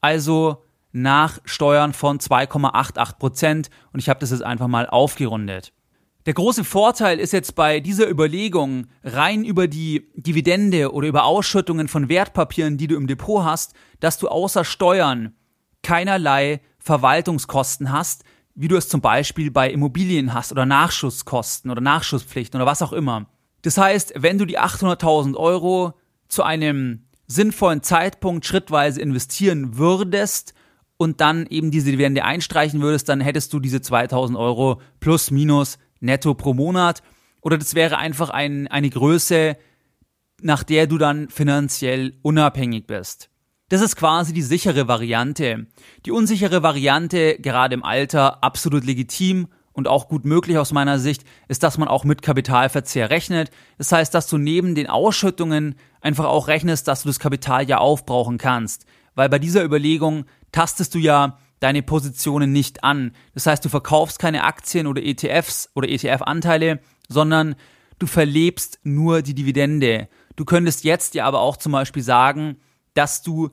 also 0.00 0.64
nach 0.92 1.38
Steuern 1.44 1.92
von 1.92 2.18
2,88%, 2.18 3.70
und 3.92 3.98
ich 3.98 4.08
habe 4.08 4.20
das 4.20 4.30
jetzt 4.30 4.42
einfach 4.42 4.68
mal 4.68 4.86
aufgerundet. 4.86 5.72
Der 6.26 6.34
große 6.34 6.62
Vorteil 6.62 7.18
ist 7.18 7.32
jetzt 7.32 7.56
bei 7.56 7.80
dieser 7.80 8.08
Überlegung 8.08 8.86
rein 9.02 9.44
über 9.44 9.66
die 9.66 10.08
Dividende 10.14 10.92
oder 10.92 11.08
über 11.08 11.24
Ausschüttungen 11.24 11.88
von 11.88 12.08
Wertpapieren, 12.08 12.76
die 12.76 12.86
du 12.86 12.94
im 12.94 13.08
Depot 13.08 13.44
hast, 13.44 13.74
dass 13.98 14.18
du 14.18 14.28
außer 14.28 14.64
Steuern 14.64 15.34
keinerlei 15.82 16.60
Verwaltungskosten 16.78 17.90
hast, 17.90 18.22
wie 18.54 18.68
du 18.68 18.76
es 18.76 18.88
zum 18.88 19.00
Beispiel 19.00 19.50
bei 19.50 19.70
Immobilien 19.70 20.32
hast 20.32 20.52
oder 20.52 20.64
Nachschusskosten 20.64 21.70
oder 21.72 21.80
Nachschusspflichten 21.80 22.60
oder 22.60 22.70
was 22.70 22.82
auch 22.82 22.92
immer. 22.92 23.26
Das 23.62 23.78
heißt, 23.78 24.14
wenn 24.16 24.38
du 24.38 24.44
die 24.44 24.60
800.000 24.60 25.36
Euro 25.36 25.94
zu 26.28 26.44
einem 26.44 27.06
sinnvollen 27.26 27.82
Zeitpunkt 27.82 28.46
schrittweise 28.46 29.00
investieren 29.00 29.76
würdest 29.76 30.54
und 31.02 31.20
dann 31.20 31.46
eben 31.46 31.70
diese 31.70 31.90
Dividende 31.90 32.24
einstreichen 32.24 32.80
würdest, 32.80 33.08
dann 33.08 33.20
hättest 33.20 33.52
du 33.52 33.60
diese 33.60 33.80
2000 33.80 34.38
Euro 34.38 34.80
plus 35.00 35.30
minus 35.30 35.78
netto 36.00 36.34
pro 36.34 36.54
Monat. 36.54 37.02
Oder 37.40 37.58
das 37.58 37.74
wäre 37.74 37.98
einfach 37.98 38.30
ein, 38.30 38.68
eine 38.68 38.88
Größe, 38.88 39.56
nach 40.40 40.62
der 40.62 40.86
du 40.86 40.98
dann 40.98 41.28
finanziell 41.28 42.14
unabhängig 42.22 42.86
bist. 42.86 43.30
Das 43.68 43.80
ist 43.80 43.96
quasi 43.96 44.32
die 44.32 44.42
sichere 44.42 44.86
Variante. 44.86 45.66
Die 46.06 46.12
unsichere 46.12 46.62
Variante, 46.62 47.36
gerade 47.38 47.74
im 47.74 47.84
Alter, 47.84 48.44
absolut 48.44 48.84
legitim 48.84 49.48
und 49.72 49.88
auch 49.88 50.08
gut 50.08 50.24
möglich 50.24 50.58
aus 50.58 50.72
meiner 50.72 50.98
Sicht, 50.98 51.24
ist, 51.48 51.62
dass 51.62 51.78
man 51.78 51.88
auch 51.88 52.04
mit 52.04 52.22
Kapitalverzehr 52.22 53.10
rechnet. 53.10 53.50
Das 53.78 53.90
heißt, 53.90 54.14
dass 54.14 54.28
du 54.28 54.38
neben 54.38 54.74
den 54.74 54.88
Ausschüttungen 54.88 55.74
einfach 56.00 56.26
auch 56.26 56.48
rechnest, 56.48 56.86
dass 56.86 57.02
du 57.02 57.08
das 57.08 57.18
Kapital 57.18 57.68
ja 57.68 57.78
aufbrauchen 57.78 58.38
kannst. 58.38 58.86
Weil 59.14 59.28
bei 59.28 59.38
dieser 59.38 59.64
Überlegung 59.64 60.24
tastest 60.52 60.94
du 60.94 60.98
ja 60.98 61.38
deine 61.60 61.82
Positionen 61.82 62.52
nicht 62.52 62.82
an. 62.82 63.12
Das 63.34 63.46
heißt, 63.46 63.64
du 63.64 63.68
verkaufst 63.68 64.18
keine 64.18 64.44
Aktien 64.44 64.86
oder 64.86 65.02
ETFs 65.02 65.70
oder 65.74 65.88
ETF-Anteile, 65.88 66.80
sondern 67.08 67.54
du 67.98 68.06
verlebst 68.06 68.80
nur 68.82 69.22
die 69.22 69.34
Dividende. 69.34 70.08
Du 70.36 70.44
könntest 70.44 70.84
jetzt 70.84 71.14
ja 71.14 71.24
aber 71.24 71.40
auch 71.40 71.56
zum 71.56 71.72
Beispiel 71.72 72.02
sagen, 72.02 72.56
dass 72.94 73.22
du, 73.22 73.50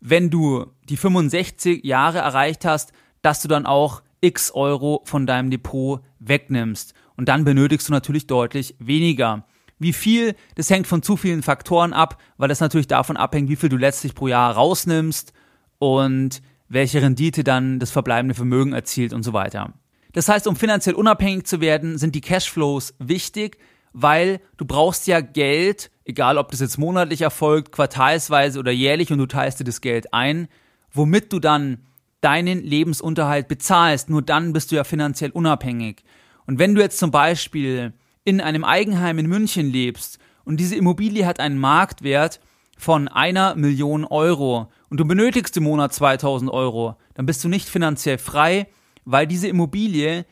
wenn 0.00 0.30
du 0.30 0.66
die 0.88 0.96
65 0.96 1.84
Jahre 1.84 2.18
erreicht 2.18 2.64
hast, 2.64 2.92
dass 3.22 3.42
du 3.42 3.48
dann 3.48 3.66
auch 3.66 4.02
x 4.20 4.50
Euro 4.52 5.02
von 5.04 5.26
deinem 5.26 5.50
Depot 5.50 6.00
wegnimmst. 6.18 6.94
Und 7.16 7.28
dann 7.28 7.44
benötigst 7.44 7.88
du 7.88 7.92
natürlich 7.92 8.26
deutlich 8.26 8.76
weniger. 8.78 9.44
Wie 9.78 9.92
viel, 9.92 10.34
das 10.56 10.70
hängt 10.70 10.86
von 10.86 11.02
zu 11.02 11.16
vielen 11.16 11.42
Faktoren 11.42 11.92
ab, 11.92 12.20
weil 12.36 12.48
das 12.48 12.60
natürlich 12.60 12.88
davon 12.88 13.16
abhängt, 13.16 13.48
wie 13.48 13.56
viel 13.56 13.68
du 13.68 13.76
letztlich 13.76 14.14
pro 14.14 14.28
Jahr 14.28 14.52
rausnimmst 14.52 15.32
und 15.78 16.42
welche 16.68 17.00
Rendite 17.00 17.44
dann 17.44 17.78
das 17.78 17.90
verbleibende 17.90 18.34
Vermögen 18.34 18.72
erzielt 18.72 19.12
und 19.12 19.22
so 19.22 19.32
weiter. 19.32 19.72
Das 20.12 20.28
heißt, 20.28 20.46
um 20.46 20.56
finanziell 20.56 20.94
unabhängig 20.94 21.46
zu 21.46 21.60
werden, 21.60 21.98
sind 21.98 22.14
die 22.14 22.20
Cashflows 22.20 22.94
wichtig, 22.98 23.58
weil 23.92 24.40
du 24.56 24.64
brauchst 24.64 25.06
ja 25.06 25.20
Geld, 25.20 25.90
egal 26.04 26.38
ob 26.38 26.50
das 26.50 26.60
jetzt 26.60 26.78
monatlich 26.78 27.22
erfolgt, 27.22 27.72
quartalsweise 27.72 28.58
oder 28.58 28.72
jährlich 28.72 29.12
und 29.12 29.18
du 29.18 29.26
teilst 29.26 29.60
dir 29.60 29.64
das 29.64 29.80
Geld 29.80 30.12
ein, 30.12 30.48
womit 30.90 31.32
du 31.32 31.38
dann 31.38 31.86
deinen 32.20 32.62
Lebensunterhalt 32.62 33.48
bezahlst. 33.48 34.10
Nur 34.10 34.22
dann 34.22 34.52
bist 34.52 34.72
du 34.72 34.76
ja 34.76 34.84
finanziell 34.84 35.30
unabhängig. 35.30 36.02
Und 36.46 36.58
wenn 36.58 36.74
du 36.74 36.80
jetzt 36.80 36.98
zum 36.98 37.10
Beispiel 37.10 37.92
in 38.28 38.42
einem 38.42 38.62
Eigenheim 38.62 39.18
in 39.18 39.26
München 39.26 39.72
lebst 39.72 40.18
und 40.44 40.60
diese 40.60 40.76
Immobilie 40.76 41.24
hat 41.24 41.40
einen 41.40 41.56
Marktwert 41.56 42.40
von 42.76 43.08
einer 43.08 43.54
Million 43.54 44.04
Euro 44.04 44.70
und 44.90 45.00
du 45.00 45.06
benötigst 45.06 45.56
im 45.56 45.62
Monat 45.62 45.94
2000 45.94 46.50
Euro, 46.50 46.96
dann 47.14 47.24
bist 47.24 47.42
du 47.42 47.48
nicht 47.48 47.70
finanziell 47.70 48.18
frei, 48.18 48.66
weil 49.06 49.26
diese 49.26 49.48
Immobilie 49.48 50.26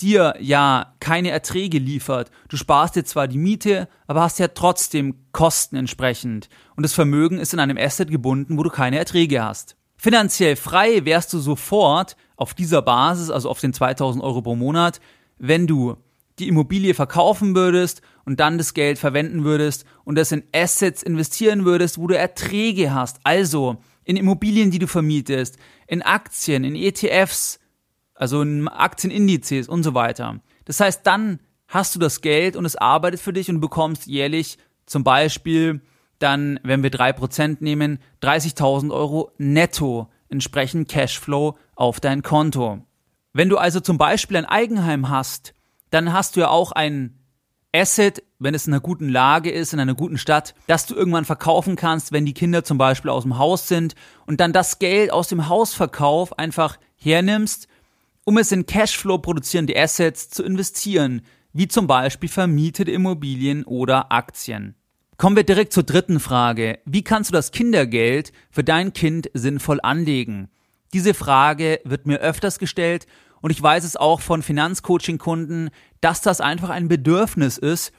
dir 0.00 0.36
ja 0.40 0.94
keine 1.00 1.32
Erträge 1.32 1.76
liefert. 1.76 2.30
Du 2.48 2.56
sparst 2.56 2.96
dir 2.96 3.04
zwar 3.04 3.28
die 3.28 3.36
Miete, 3.36 3.88
aber 4.06 4.22
hast 4.22 4.38
ja 4.38 4.48
trotzdem 4.48 5.14
Kosten 5.32 5.76
entsprechend. 5.76 6.48
Und 6.76 6.82
das 6.82 6.94
Vermögen 6.94 7.38
ist 7.38 7.52
in 7.52 7.60
einem 7.60 7.76
Asset 7.76 8.10
gebunden, 8.10 8.56
wo 8.56 8.62
du 8.62 8.70
keine 8.70 8.96
Erträge 8.96 9.44
hast. 9.44 9.76
Finanziell 9.98 10.56
frei 10.56 11.04
wärst 11.04 11.30
du 11.34 11.38
sofort 11.38 12.16
auf 12.36 12.54
dieser 12.54 12.80
Basis, 12.80 13.28
also 13.28 13.50
auf 13.50 13.60
den 13.60 13.74
2000 13.74 14.24
Euro 14.24 14.40
pro 14.40 14.56
Monat, 14.56 14.98
wenn 15.36 15.66
du 15.66 15.98
die 16.38 16.48
Immobilie 16.48 16.94
verkaufen 16.94 17.54
würdest 17.54 18.02
und 18.24 18.40
dann 18.40 18.58
das 18.58 18.74
Geld 18.74 18.98
verwenden 18.98 19.44
würdest 19.44 19.84
und 20.04 20.16
das 20.16 20.32
in 20.32 20.44
Assets 20.54 21.02
investieren 21.02 21.64
würdest, 21.64 21.98
wo 21.98 22.06
du 22.06 22.16
Erträge 22.16 22.92
hast. 22.92 23.20
Also 23.24 23.76
in 24.04 24.16
Immobilien, 24.16 24.70
die 24.70 24.78
du 24.78 24.86
vermietest, 24.86 25.56
in 25.86 26.02
Aktien, 26.02 26.64
in 26.64 26.74
ETFs, 26.74 27.58
also 28.14 28.42
in 28.42 28.68
Aktienindizes 28.68 29.68
und 29.68 29.82
so 29.82 29.94
weiter. 29.94 30.40
Das 30.64 30.80
heißt, 30.80 31.06
dann 31.06 31.40
hast 31.68 31.94
du 31.94 31.98
das 31.98 32.20
Geld 32.20 32.56
und 32.56 32.64
es 32.64 32.76
arbeitet 32.76 33.20
für 33.20 33.32
dich 33.32 33.48
und 33.48 33.60
bekommst 33.60 34.06
jährlich 34.06 34.58
zum 34.86 35.04
Beispiel 35.04 35.80
dann, 36.18 36.60
wenn 36.62 36.82
wir 36.82 36.90
drei 36.90 37.12
Prozent 37.12 37.60
nehmen, 37.60 37.98
30.000 38.22 38.92
Euro 38.92 39.32
netto 39.38 40.08
entsprechend 40.28 40.88
Cashflow 40.88 41.56
auf 41.74 42.00
dein 42.00 42.22
Konto. 42.22 42.80
Wenn 43.32 43.48
du 43.48 43.58
also 43.58 43.80
zum 43.80 43.98
Beispiel 43.98 44.36
ein 44.36 44.44
Eigenheim 44.44 45.08
hast, 45.08 45.54
dann 45.94 46.12
hast 46.12 46.34
du 46.34 46.40
ja 46.40 46.48
auch 46.48 46.72
ein 46.72 47.20
Asset, 47.72 48.22
wenn 48.38 48.54
es 48.54 48.66
in 48.66 48.72
einer 48.72 48.80
guten 48.80 49.08
Lage 49.08 49.50
ist, 49.50 49.72
in 49.72 49.80
einer 49.80 49.94
guten 49.94 50.18
Stadt, 50.18 50.54
dass 50.66 50.86
du 50.86 50.94
irgendwann 50.94 51.24
verkaufen 51.24 51.76
kannst, 51.76 52.12
wenn 52.12 52.26
die 52.26 52.34
Kinder 52.34 52.64
zum 52.64 52.78
Beispiel 52.78 53.10
aus 53.10 53.22
dem 53.22 53.38
Haus 53.38 53.68
sind 53.68 53.94
und 54.26 54.40
dann 54.40 54.52
das 54.52 54.78
Geld 54.78 55.12
aus 55.12 55.28
dem 55.28 55.48
Hausverkauf 55.48 56.38
einfach 56.38 56.78
hernimmst, 56.96 57.68
um 58.24 58.38
es 58.38 58.52
in 58.52 58.66
Cashflow 58.66 59.18
produzierende 59.18 59.76
Assets 59.76 60.30
zu 60.30 60.42
investieren, 60.42 61.22
wie 61.52 61.68
zum 61.68 61.86
Beispiel 61.86 62.28
vermietete 62.28 62.90
Immobilien 62.90 63.64
oder 63.64 64.10
Aktien. 64.10 64.74
Kommen 65.16 65.36
wir 65.36 65.44
direkt 65.44 65.72
zur 65.72 65.84
dritten 65.84 66.18
Frage. 66.18 66.80
Wie 66.84 67.04
kannst 67.04 67.30
du 67.30 67.32
das 67.32 67.52
Kindergeld 67.52 68.32
für 68.50 68.64
dein 68.64 68.92
Kind 68.92 69.30
sinnvoll 69.32 69.78
anlegen? 69.82 70.48
Diese 70.92 71.14
Frage 71.14 71.80
wird 71.84 72.06
mir 72.06 72.18
öfters 72.18 72.58
gestellt 72.58 73.06
und 73.44 73.50
ich 73.50 73.62
weiß 73.62 73.84
es 73.84 73.98
auch 73.98 74.22
von 74.22 74.42
Finanzcoaching-Kunden, 74.42 75.68
dass 76.00 76.22
das 76.22 76.40
einfach 76.40 76.70
ein 76.70 76.88
Bedürfnis 76.88 77.58
ist, 77.58 77.92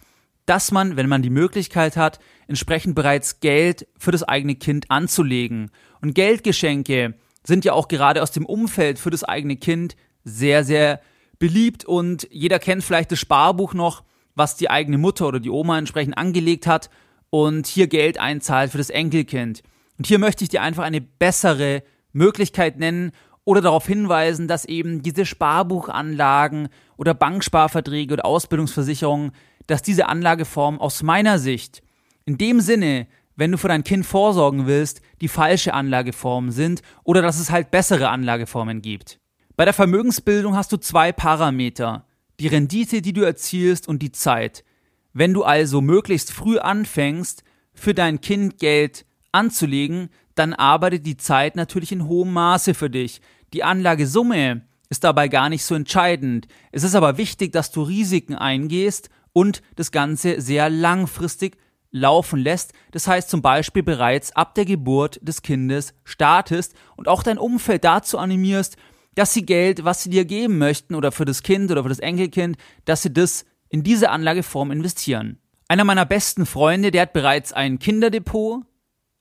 dass 0.48 0.72
man, 0.72 0.96
wenn 0.98 1.08
man 1.08 1.22
die 1.22 1.30
Möglichkeit 1.30 1.98
hat, 1.98 2.18
entsprechend 2.48 2.96
bereits 2.96 3.42
Geld 3.42 3.88
für 4.00 4.12
das 4.12 4.24
eigene 4.24 4.56
Kind 4.56 4.90
anzulegen. 4.90 5.70
Und 6.02 6.16
Geldgeschenke 6.16 7.14
sind 7.44 7.64
ja 7.64 7.74
auch 7.74 7.90
gerade 7.90 8.24
aus 8.24 8.32
dem 8.32 8.48
Umfeld 8.48 8.98
für 8.98 9.12
das 9.12 9.24
eigene 9.24 9.56
Kind 9.56 9.96
sehr, 10.24 10.64
sehr 10.64 11.00
beliebt 11.38 11.86
und 11.86 12.28
jeder 12.32 12.58
kennt 12.58 12.84
vielleicht 12.84 13.12
das 13.12 13.20
Sparbuch 13.20 13.76
noch, 13.76 14.04
was 14.34 14.56
die 14.56 14.72
eigene 14.72 14.98
Mutter 14.98 15.28
oder 15.28 15.40
die 15.40 15.52
Oma 15.52 15.78
entsprechend 15.78 16.18
angelegt 16.18 16.66
hat 16.66 16.90
und 17.30 17.68
hier 17.68 17.86
Geld 17.86 18.20
einzahlt 18.20 18.72
für 18.72 18.80
das 18.80 18.90
Enkelkind. 18.90 19.62
Und 20.00 20.08
hier 20.08 20.18
möchte 20.18 20.44
ich 20.44 20.50
dir 20.50 20.64
einfach 20.64 20.86
eine 20.86 21.02
bessere 21.02 21.84
Möglichkeit 22.14 22.80
nennen, 22.80 23.12
oder 23.46 23.62
darauf 23.62 23.88
hinweisen, 23.88 24.48
dass 24.48 24.66
eben 24.66 25.02
diese 25.02 25.26
Sparbuchanlagen 25.26 26.68
oder 26.98 27.14
Banksparverträge 27.14 28.14
oder 28.14 28.26
Ausbildungsversicherungen, 28.26 29.32
dass 29.68 29.82
diese 29.82 30.08
Anlageform 30.08 30.80
aus 30.80 31.02
meiner 31.04 31.40
Sicht 31.40 31.82
in 32.26 32.38
dem 32.38 32.60
Sinne, 32.60 33.08
wenn 33.36 33.52
du 33.52 33.58
für 33.58 33.68
dein 33.68 33.84
Kind 33.84 34.06
vorsorgen 34.06 34.66
willst, 34.66 35.02
die 35.22 35.28
falsche 35.28 35.74
Anlageform 35.74 36.52
sind 36.52 36.82
oder 37.04 37.22
dass 37.22 37.40
es 37.40 37.52
halt 37.52 37.72
bessere 37.72 38.10
Anlageformen 38.10 38.82
gibt. 38.82 39.20
Bei 39.56 39.64
der 39.66 39.74
Vermögensbildung 39.74 40.56
hast 40.56 40.72
du 40.72 40.78
zwei 40.78 41.12
Parameter. 41.12 42.06
Die 42.40 42.48
Rendite, 42.48 43.02
die 43.02 43.14
du 43.14 43.22
erzielst 43.22 43.88
und 43.88 44.02
die 44.02 44.12
Zeit. 44.12 44.66
Wenn 45.14 45.34
du 45.34 45.44
also 45.44 45.82
möglichst 45.82 46.32
früh 46.32 46.58
anfängst, 46.58 47.44
für 47.74 47.94
dein 47.94 48.22
Kind 48.22 48.58
Geld 48.58 49.06
anzulegen, 49.32 50.10
dann 50.36 50.54
arbeitet 50.54 51.06
die 51.06 51.18
Zeit 51.18 51.56
natürlich 51.56 51.92
in 51.92 52.08
hohem 52.08 52.34
Maße 52.34 52.74
für 52.74 52.90
dich. 52.90 53.22
Die 53.54 53.64
Anlagesumme 53.64 54.62
ist 54.90 55.04
dabei 55.04 55.28
gar 55.28 55.50
nicht 55.50 55.64
so 55.64 55.76
entscheidend. 55.76 56.48
Es 56.72 56.84
ist 56.84 56.96
aber 56.96 57.18
wichtig, 57.18 57.52
dass 57.52 57.72
du 57.72 57.82
Risiken 57.82 58.36
eingehst 58.36 59.10
und 59.34 59.62
das 59.76 59.92
Ganze 59.92 60.42
sehr 60.42 60.70
langfristig 60.70 61.58
laufen 61.92 62.40
lässt. 62.40 62.74
Das 62.92 63.08
heißt 63.08 63.30
zum 63.30 63.42
Beispiel 63.42 63.82
bereits 63.82 64.36
ab 64.36 64.54
der 64.56 64.66
Geburt 64.66 65.20
des 65.22 65.42
Kindes 65.42 65.94
startest 66.04 66.74
und 66.98 67.08
auch 67.08 67.24
dein 67.24 67.38
Umfeld 67.38 67.84
dazu 67.84 68.20
animierst, 68.20 68.76
dass 69.16 69.34
sie 69.34 69.46
Geld, 69.46 69.86
was 69.86 70.04
sie 70.04 70.10
dir 70.10 70.26
geben 70.26 70.58
möchten 70.58 70.94
oder 70.94 71.12
für 71.14 71.26
das 71.26 71.42
Kind 71.42 71.72
oder 71.72 71.84
für 71.84 71.90
das 71.90 72.00
Enkelkind, 72.00 72.58
dass 72.84 73.02
sie 73.02 73.14
das 73.14 73.46
in 73.70 73.82
diese 73.82 74.10
Anlageform 74.10 74.72
investieren. 74.72 75.40
Einer 75.68 75.86
meiner 75.86 76.06
besten 76.06 76.46
Freunde, 76.46 76.92
der 76.92 77.04
hat 77.04 77.14
bereits 77.14 77.54
ein 77.54 77.80
Kinderdepot, 77.80 78.64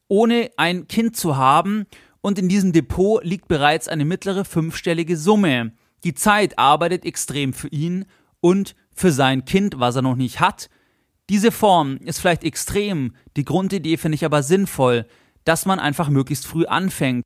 ohne 0.08 0.50
ein 0.56 0.88
Kind 0.88 1.16
zu 1.16 1.36
haben 1.36 1.86
und 2.20 2.38
in 2.38 2.48
diesem 2.48 2.72
Depot 2.72 3.22
liegt 3.24 3.48
bereits 3.48 3.88
eine 3.88 4.04
mittlere 4.04 4.44
fünfstellige 4.44 5.16
Summe. 5.16 5.72
Die 6.04 6.14
Zeit 6.14 6.58
arbeitet 6.58 7.04
extrem 7.04 7.52
für 7.52 7.68
ihn 7.68 8.06
und 8.40 8.74
für 8.94 9.12
sein 9.12 9.44
Kind, 9.44 9.78
was 9.78 9.96
er 9.96 10.02
noch 10.02 10.16
nicht 10.16 10.40
hat. 10.40 10.68
Diese 11.30 11.50
Form 11.50 11.96
ist 11.98 12.20
vielleicht 12.20 12.44
extrem, 12.44 13.14
die 13.36 13.44
Grundidee 13.44 13.96
finde 13.96 14.16
ich 14.16 14.24
aber 14.24 14.42
sinnvoll, 14.42 15.06
dass 15.44 15.66
man 15.66 15.78
einfach 15.78 16.08
möglichst 16.10 16.46
früh 16.46 16.66
anfängt. 16.66 17.24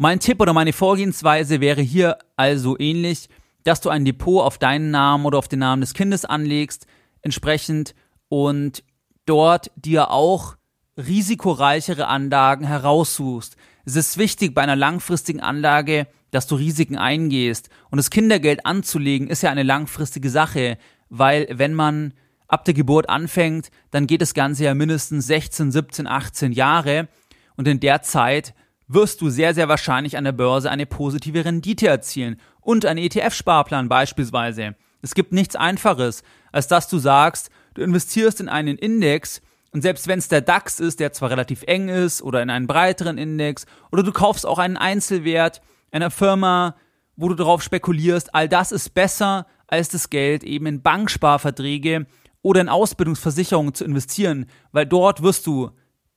Mein 0.00 0.20
Tipp 0.20 0.40
oder 0.40 0.52
meine 0.52 0.72
Vorgehensweise 0.72 1.60
wäre 1.60 1.82
hier 1.82 2.18
also 2.36 2.78
ähnlich, 2.78 3.28
dass 3.62 3.80
du 3.80 3.90
ein 3.90 4.04
Depot 4.04 4.42
auf 4.42 4.58
deinen 4.58 4.90
Namen 4.90 5.24
oder 5.24 5.38
auf 5.38 5.48
den 5.48 5.60
Namen 5.60 5.80
des 5.80 5.94
Kindes 5.94 6.24
anlegst, 6.24 6.86
entsprechend 7.22 7.94
und 8.28 8.82
dort 9.26 9.70
dir 9.76 10.10
auch 10.10 10.56
risikoreichere 10.96 12.06
Anlagen 12.06 12.66
heraussuchst. 12.66 13.56
Es 13.84 13.96
ist 13.96 14.18
wichtig 14.18 14.54
bei 14.54 14.62
einer 14.62 14.76
langfristigen 14.76 15.40
Anlage, 15.40 16.06
dass 16.30 16.46
du 16.46 16.56
Risiken 16.56 16.96
eingehst. 16.96 17.68
Und 17.90 17.98
das 17.98 18.10
Kindergeld 18.10 18.66
anzulegen 18.66 19.28
ist 19.28 19.42
ja 19.42 19.50
eine 19.50 19.62
langfristige 19.62 20.30
Sache, 20.30 20.78
weil 21.08 21.46
wenn 21.50 21.74
man 21.74 22.14
ab 22.48 22.64
der 22.64 22.74
Geburt 22.74 23.08
anfängt, 23.08 23.70
dann 23.90 24.06
geht 24.06 24.22
das 24.22 24.34
Ganze 24.34 24.64
ja 24.64 24.74
mindestens 24.74 25.26
16, 25.26 25.72
17, 25.72 26.06
18 26.06 26.52
Jahre. 26.52 27.08
Und 27.56 27.68
in 27.68 27.80
der 27.80 28.02
Zeit 28.02 28.54
wirst 28.88 29.20
du 29.20 29.30
sehr, 29.30 29.54
sehr 29.54 29.68
wahrscheinlich 29.68 30.16
an 30.16 30.24
der 30.24 30.32
Börse 30.32 30.70
eine 30.70 30.86
positive 30.86 31.44
Rendite 31.44 31.88
erzielen. 31.88 32.40
Und 32.60 32.86
ein 32.86 32.98
ETF-Sparplan 32.98 33.88
beispielsweise. 33.88 34.74
Es 35.02 35.14
gibt 35.14 35.32
nichts 35.32 35.54
Einfaches, 35.54 36.22
als 36.50 36.66
dass 36.66 36.88
du 36.88 36.98
sagst, 36.98 37.50
du 37.74 37.82
investierst 37.82 38.40
in 38.40 38.48
einen 38.48 38.78
Index, 38.78 39.42
und 39.74 39.82
selbst 39.82 40.06
wenn 40.06 40.20
es 40.20 40.28
der 40.28 40.40
DAX 40.40 40.78
ist, 40.78 41.00
der 41.00 41.12
zwar 41.12 41.30
relativ 41.30 41.64
eng 41.64 41.88
ist 41.88 42.22
oder 42.22 42.40
in 42.40 42.48
einen 42.48 42.68
breiteren 42.68 43.18
Index, 43.18 43.66
oder 43.90 44.04
du 44.04 44.12
kaufst 44.12 44.46
auch 44.46 44.60
einen 44.60 44.76
Einzelwert 44.76 45.62
einer 45.90 46.12
Firma, 46.12 46.76
wo 47.16 47.28
du 47.28 47.34
darauf 47.34 47.60
spekulierst, 47.60 48.36
all 48.36 48.48
das 48.48 48.70
ist 48.70 48.94
besser, 48.94 49.48
als 49.66 49.88
das 49.88 50.10
Geld 50.10 50.44
eben 50.44 50.66
in 50.66 50.82
Banksparverträge 50.82 52.06
oder 52.40 52.60
in 52.60 52.68
Ausbildungsversicherungen 52.68 53.74
zu 53.74 53.84
investieren, 53.84 54.46
weil 54.70 54.86
dort 54.86 55.24
wirst 55.24 55.44
du 55.44 55.70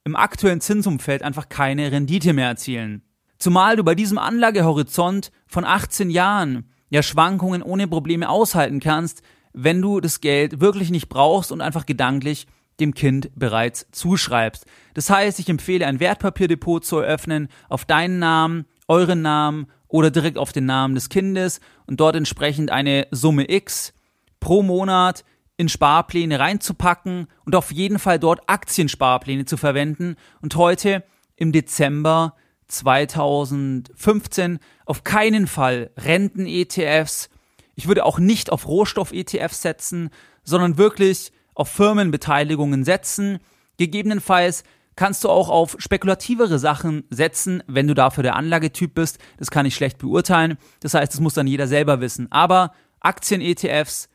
im 0.04 0.15
aktuellen 0.15 0.62
Zinsumfeld 0.62 1.24
einfach 1.24 1.50
keine 1.50 1.91
Rendite 1.91 2.34
mehr 2.34 2.50
erzielen. 2.50 3.02
Zumal 3.39 3.76
du 3.76 3.84
bei 3.84 3.96
diesem 3.96 4.20
Anlagehorizont 4.20 5.32
von 5.48 5.65
18 5.65 6.12
Jahren 6.12 6.70
ja 6.89 7.02
Schwankungen 7.02 7.63
ohne 7.63 7.88
Probleme 7.88 8.30
aushalten 8.30 8.80
kannst, 8.80 9.24
wenn 9.54 9.82
du 9.82 10.00
das 10.00 10.22
Geld 10.22 10.62
wirklich 10.62 10.91
nicht 10.91 11.10
brauchst 11.10 11.52
und 11.52 11.62
einfach 11.62 11.88
gedanklich 11.88 12.46
dem 12.80 12.94
Kind 12.94 13.32
bereits 13.36 13.88
zuschreibst. 13.92 14.66
Das 14.94 15.10
heißt, 15.10 15.40
ich 15.40 15.50
empfehle 15.50 15.86
ein 15.86 16.00
Wertpapierdepot 16.00 16.86
zu 16.86 17.00
eröffnen 17.00 17.50
auf 17.70 17.86
deinen 17.86 18.20
Namen, 18.20 18.66
euren 18.88 19.22
Namen 19.22 19.68
oder 19.88 20.12
direkt 20.12 20.38
auf 20.38 20.52
den 20.52 20.66
Namen 20.66 20.96
des 20.96 21.10
Kindes 21.10 21.60
und 21.86 22.00
dort 22.00 22.16
entsprechend 22.16 22.72
eine 22.72 23.08
Summe 23.12 23.50
X 23.50 23.94
pro 24.40 24.62
Monat 24.63 25.24
in 25.58 25.70
Sparpläne 25.70 26.40
reinzupacken 26.40 27.28
und 27.46 27.56
auf 27.56 27.72
jeden 27.72 28.00
Fall 28.00 28.20
dort 28.20 28.48
Aktiensparpläne 28.48 29.46
zu 29.46 29.58
verwenden 29.58 30.16
und 30.42 30.56
heute 30.56 31.04
im 31.36 31.52
Dezember 31.52 32.36
2015 32.68 34.60
auf 34.86 35.04
keinen 35.04 35.48
Fall 35.48 35.90
Renten-ETFs. 35.98 37.30
Ich 37.76 37.88
würde 37.88 38.06
auch 38.06 38.20
nicht 38.20 38.52
auf 38.52 38.68
Rohstoff-ETFs 38.68 39.62
setzen, 39.62 40.10
sondern 40.44 40.78
wirklich 40.78 41.32
auf 41.58 41.70
Firmenbeteiligungen 41.70 42.84
setzen. 42.84 43.39
Gegebenenfalls 43.78 44.63
kannst 44.96 45.24
du 45.24 45.30
auch 45.30 45.50
auf 45.50 45.76
spekulativere 45.80 46.60
Sachen 46.60 47.04
setzen, 47.10 47.63
wenn 47.67 47.88
du 47.88 47.93
dafür 47.93 48.24
der 48.24 48.36
Anlagetyp 48.36 48.93
bist. 48.93 49.20
Das 49.38 49.52
kann 49.52 49.65
ich 49.65 49.76
schlecht 49.76 49.98
beurteilen. 49.98 50.58
Das 50.82 50.93
heißt, 50.93 51.13
das 51.13 51.20
muss 51.20 51.34
dann 51.34 51.48
jeder 51.48 51.67
selber 51.67 52.00
wissen. 52.00 52.32
Aber 52.32 52.74
Aktien-ETFs 53.00 54.08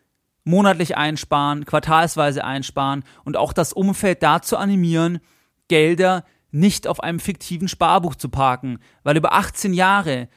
monatlich 0.45 0.97
einsparen, 0.97 1.67
quartalsweise 1.67 2.45
einsparen 2.45 3.05
und 3.25 3.37
auch 3.37 3.53
das 3.53 3.73
Umfeld 3.73 4.23
dazu 4.23 4.57
animieren, 4.57 5.21
Gelder 5.69 6.25
nicht 6.51 6.87
auf 6.87 7.03
einem 7.03 7.21
fiktiven 7.21 7.69
Sparbuch 7.69 8.15
zu 8.15 8.29
parken, 8.29 8.79
weil 9.03 9.17
über 9.17 9.33
18 9.33 9.73
Jahre 9.73 10.29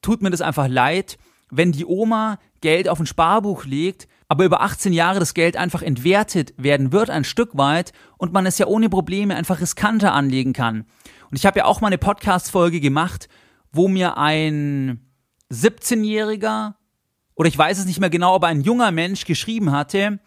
tut 0.00 0.22
mir 0.22 0.30
das 0.30 0.40
einfach 0.40 0.68
leid, 0.68 1.18
wenn 1.50 1.72
die 1.72 1.86
Oma 1.86 2.38
Geld 2.60 2.88
auf 2.88 2.98
ein 2.98 3.06
Sparbuch 3.06 3.64
legt, 3.64 4.08
aber 4.32 4.46
über 4.46 4.62
18 4.62 4.94
Jahre 4.94 5.18
das 5.18 5.34
Geld 5.34 5.58
einfach 5.58 5.82
entwertet 5.82 6.54
werden 6.56 6.90
wird, 6.90 7.10
ein 7.10 7.24
Stück 7.24 7.50
weit, 7.52 7.92
und 8.16 8.32
man 8.32 8.46
es 8.46 8.56
ja 8.56 8.66
ohne 8.66 8.88
Probleme 8.88 9.36
einfach 9.36 9.60
riskanter 9.60 10.14
anlegen 10.14 10.54
kann. 10.54 10.86
Und 11.30 11.38
ich 11.38 11.44
habe 11.44 11.58
ja 11.58 11.66
auch 11.66 11.82
mal 11.82 11.88
eine 11.88 11.98
Podcast-Folge 11.98 12.80
gemacht, 12.80 13.28
wo 13.72 13.88
mir 13.88 14.16
ein 14.16 15.02
17-Jähriger, 15.52 16.76
oder 17.34 17.46
ich 17.46 17.58
weiß 17.58 17.78
es 17.78 17.84
nicht 17.84 18.00
mehr 18.00 18.08
genau, 18.08 18.34
aber 18.34 18.46
ein 18.46 18.62
junger 18.62 18.90
Mensch 18.90 19.26
geschrieben 19.26 19.70
hatte, 19.70 20.18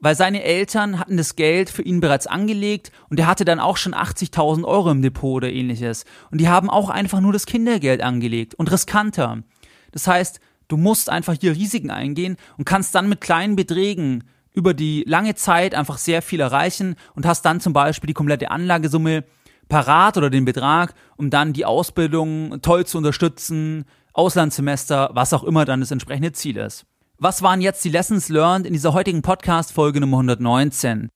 weil 0.00 0.16
seine 0.16 0.42
Eltern 0.42 0.98
hatten 0.98 1.16
das 1.16 1.36
Geld 1.36 1.70
für 1.70 1.82
ihn 1.82 2.00
bereits 2.00 2.26
angelegt 2.26 2.90
und 3.08 3.20
er 3.20 3.28
hatte 3.28 3.44
dann 3.44 3.60
auch 3.60 3.76
schon 3.76 3.94
80.000 3.94 4.64
Euro 4.64 4.90
im 4.90 5.00
Depot 5.00 5.36
oder 5.36 5.52
ähnliches. 5.52 6.06
Und 6.32 6.40
die 6.40 6.48
haben 6.48 6.70
auch 6.70 6.90
einfach 6.90 7.20
nur 7.20 7.32
das 7.32 7.46
Kindergeld 7.46 8.02
angelegt 8.02 8.56
und 8.56 8.72
riskanter. 8.72 9.44
Das 9.92 10.08
heißt, 10.08 10.40
Du 10.68 10.76
musst 10.76 11.10
einfach 11.10 11.34
hier 11.38 11.54
Risiken 11.54 11.90
eingehen 11.90 12.36
und 12.56 12.64
kannst 12.64 12.94
dann 12.94 13.08
mit 13.08 13.20
kleinen 13.20 13.56
Beträgen 13.56 14.24
über 14.52 14.72
die 14.72 15.04
lange 15.06 15.34
Zeit 15.34 15.74
einfach 15.74 15.98
sehr 15.98 16.22
viel 16.22 16.40
erreichen 16.40 16.96
und 17.14 17.26
hast 17.26 17.42
dann 17.42 17.60
zum 17.60 17.72
Beispiel 17.72 18.08
die 18.08 18.14
komplette 18.14 18.50
Anlagesumme 18.50 19.24
parat 19.68 20.16
oder 20.16 20.30
den 20.30 20.44
Betrag, 20.44 20.94
um 21.16 21.30
dann 21.30 21.52
die 21.52 21.64
Ausbildung 21.64 22.60
toll 22.62 22.86
zu 22.86 22.98
unterstützen, 22.98 23.84
Auslandssemester, 24.12 25.10
was 25.12 25.32
auch 25.32 25.42
immer 25.42 25.64
dann 25.64 25.80
das 25.80 25.90
entsprechende 25.90 26.32
Ziel 26.32 26.56
ist. 26.56 26.86
Was 27.18 27.42
waren 27.42 27.60
jetzt 27.60 27.84
die 27.84 27.90
Lessons 27.90 28.28
learned 28.28 28.66
in 28.66 28.72
dieser 28.72 28.92
heutigen 28.92 29.22
Podcast-Folge 29.22 30.00
Nummer 30.00 30.18
119? 30.18 31.08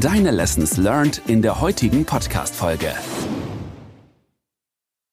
Deine 0.00 0.30
Lessons 0.30 0.76
learned 0.76 1.22
in 1.26 1.42
der 1.42 1.60
heutigen 1.60 2.04
Podcast-Folge. 2.04 2.92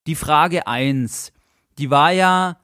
Die 0.08 0.16
Frage 0.16 0.68
1, 0.68 1.32
die 1.78 1.90
war 1.90 2.12
ja, 2.12 2.58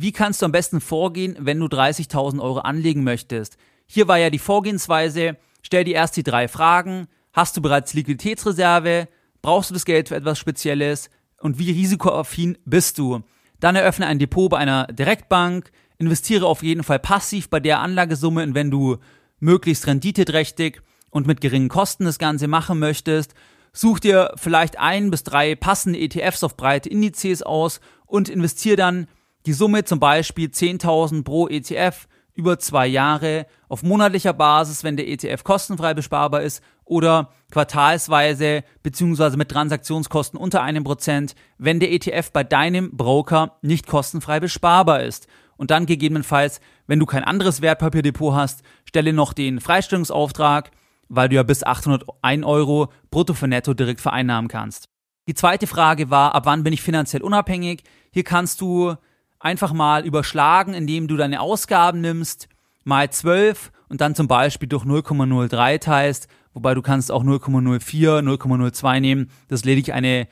wie 0.00 0.12
kannst 0.12 0.42
du 0.42 0.46
am 0.46 0.52
besten 0.52 0.80
vorgehen, 0.80 1.36
wenn 1.40 1.58
du 1.58 1.66
30.000 1.66 2.40
Euro 2.40 2.60
anlegen 2.60 3.04
möchtest? 3.04 3.56
Hier 3.86 4.08
war 4.08 4.18
ja 4.18 4.30
die 4.30 4.38
Vorgehensweise, 4.38 5.36
stell 5.62 5.84
dir 5.84 5.94
erst 5.94 6.16
die 6.16 6.22
drei 6.22 6.48
Fragen, 6.48 7.08
hast 7.32 7.56
du 7.56 7.62
bereits 7.62 7.94
Liquiditätsreserve, 7.94 9.08
brauchst 9.42 9.70
du 9.70 9.74
das 9.74 9.84
Geld 9.84 10.08
für 10.08 10.16
etwas 10.16 10.38
Spezielles? 10.38 11.10
Und 11.40 11.58
wie 11.58 11.70
risikoaffin 11.70 12.58
bist 12.64 12.98
du? 12.98 13.22
Dann 13.60 13.76
eröffne 13.76 14.06
ein 14.06 14.18
Depot 14.18 14.50
bei 14.50 14.58
einer 14.58 14.86
Direktbank, 14.88 15.70
investiere 15.98 16.46
auf 16.46 16.62
jeden 16.62 16.84
Fall 16.84 16.98
passiv 16.98 17.48
bei 17.48 17.60
der 17.60 17.80
Anlagesumme. 17.80 18.42
Und 18.42 18.54
wenn 18.54 18.70
du 18.70 18.98
möglichst 19.40 19.86
renditeträchtig 19.86 20.82
und 21.10 21.26
mit 21.26 21.40
geringen 21.40 21.68
Kosten 21.68 22.04
das 22.04 22.18
Ganze 22.18 22.48
machen 22.48 22.78
möchtest, 22.78 23.34
such 23.72 24.00
dir 24.00 24.32
vielleicht 24.36 24.78
ein 24.78 25.10
bis 25.10 25.24
drei 25.24 25.54
passende 25.54 25.98
ETFs 25.98 26.44
auf 26.44 26.56
breite 26.56 26.88
Indizes 26.88 27.42
aus 27.42 27.80
und 28.06 28.28
investiere 28.28 28.76
dann 28.76 29.06
die 29.48 29.54
Summe 29.54 29.82
zum 29.82 29.98
Beispiel 29.98 30.48
10.000 30.48 31.24
pro 31.24 31.48
ETF 31.48 32.06
über 32.34 32.58
zwei 32.58 32.86
Jahre 32.86 33.46
auf 33.70 33.82
monatlicher 33.82 34.34
Basis, 34.34 34.84
wenn 34.84 34.98
der 34.98 35.08
ETF 35.08 35.42
kostenfrei 35.42 35.94
besparbar 35.94 36.42
ist 36.42 36.62
oder 36.84 37.30
quartalsweise 37.50 38.62
beziehungsweise 38.82 39.38
mit 39.38 39.48
Transaktionskosten 39.48 40.38
unter 40.38 40.60
einem 40.60 40.84
Prozent, 40.84 41.34
wenn 41.56 41.80
der 41.80 41.90
ETF 41.92 42.30
bei 42.30 42.44
deinem 42.44 42.94
Broker 42.94 43.56
nicht 43.62 43.86
kostenfrei 43.86 44.38
besparbar 44.38 45.02
ist. 45.02 45.28
Und 45.56 45.70
dann 45.70 45.86
gegebenenfalls, 45.86 46.60
wenn 46.86 46.98
du 46.98 47.06
kein 47.06 47.24
anderes 47.24 47.62
Wertpapierdepot 47.62 48.34
hast, 48.34 48.62
stelle 48.84 49.14
noch 49.14 49.32
den 49.32 49.60
Freistellungsauftrag, 49.60 50.72
weil 51.08 51.30
du 51.30 51.36
ja 51.36 51.42
bis 51.42 51.64
801 51.64 52.44
Euro 52.44 52.92
brutto 53.10 53.32
für 53.32 53.48
netto 53.48 53.72
direkt 53.72 54.02
vereinnahmen 54.02 54.48
kannst. 54.48 54.90
Die 55.26 55.34
zweite 55.34 55.66
Frage 55.66 56.10
war, 56.10 56.34
ab 56.34 56.44
wann 56.44 56.64
bin 56.64 56.74
ich 56.74 56.82
finanziell 56.82 57.22
unabhängig? 57.22 57.82
Hier 58.12 58.24
kannst 58.24 58.60
du 58.60 58.94
einfach 59.40 59.72
mal 59.72 60.04
überschlagen, 60.04 60.74
indem 60.74 61.08
du 61.08 61.16
deine 61.16 61.40
Ausgaben 61.40 62.00
nimmst, 62.00 62.48
mal 62.84 63.10
12 63.10 63.70
und 63.88 64.00
dann 64.00 64.14
zum 64.14 64.28
Beispiel 64.28 64.68
durch 64.68 64.84
0,03 64.84 65.78
teilst, 65.80 66.28
wobei 66.54 66.74
du 66.74 66.82
kannst 66.82 67.12
auch 67.12 67.24
0,04, 67.24 68.22
0,02 68.22 69.00
nehmen. 69.00 69.30
Das 69.48 69.60
ist 69.60 69.66
lediglich 69.66 69.94
eine 69.94 70.28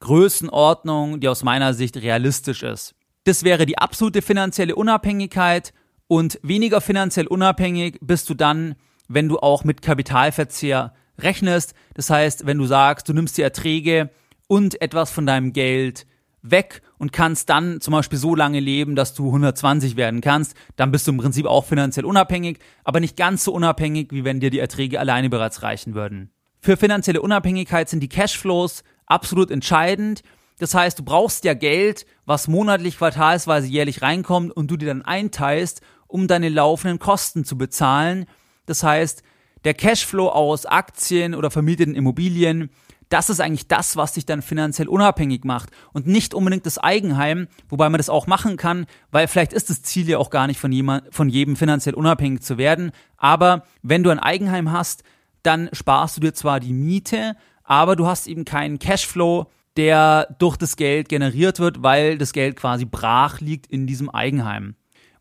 Größenordnung, 0.00 1.20
die 1.20 1.28
aus 1.28 1.42
meiner 1.42 1.74
Sicht 1.74 1.96
realistisch 1.96 2.62
ist. 2.62 2.94
Das 3.24 3.42
wäre 3.42 3.66
die 3.66 3.78
absolute 3.78 4.22
finanzielle 4.22 4.76
Unabhängigkeit 4.76 5.72
und 6.06 6.38
weniger 6.42 6.80
finanziell 6.80 7.26
unabhängig 7.26 7.98
bist 8.00 8.30
du 8.30 8.34
dann, 8.34 8.76
wenn 9.08 9.28
du 9.28 9.38
auch 9.38 9.64
mit 9.64 9.82
Kapitalverzehr 9.82 10.94
rechnest. 11.18 11.74
Das 11.94 12.10
heißt, 12.10 12.46
wenn 12.46 12.58
du 12.58 12.66
sagst, 12.66 13.08
du 13.08 13.12
nimmst 13.12 13.36
die 13.38 13.42
Erträge 13.42 14.10
und 14.46 14.80
etwas 14.80 15.10
von 15.10 15.26
deinem 15.26 15.52
Geld 15.52 16.06
weg 16.50 16.82
und 16.98 17.12
kannst 17.12 17.48
dann 17.48 17.80
zum 17.80 17.92
Beispiel 17.92 18.18
so 18.18 18.34
lange 18.34 18.60
leben, 18.60 18.96
dass 18.96 19.14
du 19.14 19.26
120 19.26 19.96
werden 19.96 20.20
kannst, 20.20 20.54
dann 20.76 20.90
bist 20.90 21.06
du 21.06 21.12
im 21.12 21.18
Prinzip 21.18 21.46
auch 21.46 21.64
finanziell 21.64 22.06
unabhängig, 22.06 22.58
aber 22.84 23.00
nicht 23.00 23.16
ganz 23.16 23.44
so 23.44 23.52
unabhängig, 23.52 24.08
wie 24.12 24.24
wenn 24.24 24.40
dir 24.40 24.50
die 24.50 24.58
Erträge 24.58 25.00
alleine 25.00 25.28
bereits 25.28 25.62
reichen 25.62 25.94
würden. 25.94 26.30
Für 26.60 26.76
finanzielle 26.76 27.22
Unabhängigkeit 27.22 27.88
sind 27.88 28.00
die 28.00 28.08
Cashflows 28.08 28.82
absolut 29.06 29.50
entscheidend. 29.50 30.22
Das 30.58 30.74
heißt, 30.74 30.98
du 30.98 31.04
brauchst 31.04 31.44
ja 31.44 31.54
Geld, 31.54 32.06
was 32.24 32.48
monatlich, 32.48 32.98
quartalsweise, 32.98 33.68
jährlich 33.68 34.02
reinkommt 34.02 34.50
und 34.50 34.70
du 34.70 34.76
dir 34.76 34.86
dann 34.88 35.02
einteilst, 35.02 35.82
um 36.08 36.28
deine 36.28 36.48
laufenden 36.48 36.98
Kosten 36.98 37.44
zu 37.44 37.58
bezahlen. 37.58 38.26
Das 38.64 38.82
heißt, 38.82 39.22
der 39.64 39.74
Cashflow 39.74 40.28
aus 40.28 40.64
Aktien 40.66 41.34
oder 41.34 41.50
vermieteten 41.50 41.94
Immobilien 41.94 42.70
das 43.08 43.30
ist 43.30 43.40
eigentlich 43.40 43.68
das, 43.68 43.96
was 43.96 44.14
dich 44.14 44.26
dann 44.26 44.42
finanziell 44.42 44.88
unabhängig 44.88 45.44
macht 45.44 45.70
und 45.92 46.06
nicht 46.06 46.34
unbedingt 46.34 46.66
das 46.66 46.78
Eigenheim, 46.78 47.46
wobei 47.68 47.88
man 47.88 47.98
das 47.98 48.08
auch 48.08 48.26
machen 48.26 48.56
kann, 48.56 48.86
weil 49.10 49.28
vielleicht 49.28 49.52
ist 49.52 49.70
das 49.70 49.82
Ziel 49.82 50.08
ja 50.08 50.18
auch 50.18 50.30
gar 50.30 50.46
nicht 50.46 50.58
von, 50.58 50.72
jemand, 50.72 51.14
von 51.14 51.28
jedem 51.28 51.56
finanziell 51.56 51.94
unabhängig 51.94 52.42
zu 52.42 52.58
werden. 52.58 52.90
Aber 53.16 53.64
wenn 53.82 54.02
du 54.02 54.10
ein 54.10 54.18
Eigenheim 54.18 54.72
hast, 54.72 55.04
dann 55.42 55.68
sparst 55.72 56.16
du 56.16 56.20
dir 56.20 56.34
zwar 56.34 56.58
die 56.58 56.72
Miete, 56.72 57.36
aber 57.62 57.94
du 57.96 58.06
hast 58.06 58.26
eben 58.26 58.44
keinen 58.44 58.78
Cashflow, 58.78 59.46
der 59.76 60.34
durch 60.38 60.56
das 60.56 60.76
Geld 60.76 61.08
generiert 61.08 61.58
wird, 61.60 61.82
weil 61.82 62.18
das 62.18 62.32
Geld 62.32 62.56
quasi 62.56 62.84
brach 62.84 63.40
liegt 63.40 63.66
in 63.66 63.86
diesem 63.86 64.10
Eigenheim. 64.10 64.74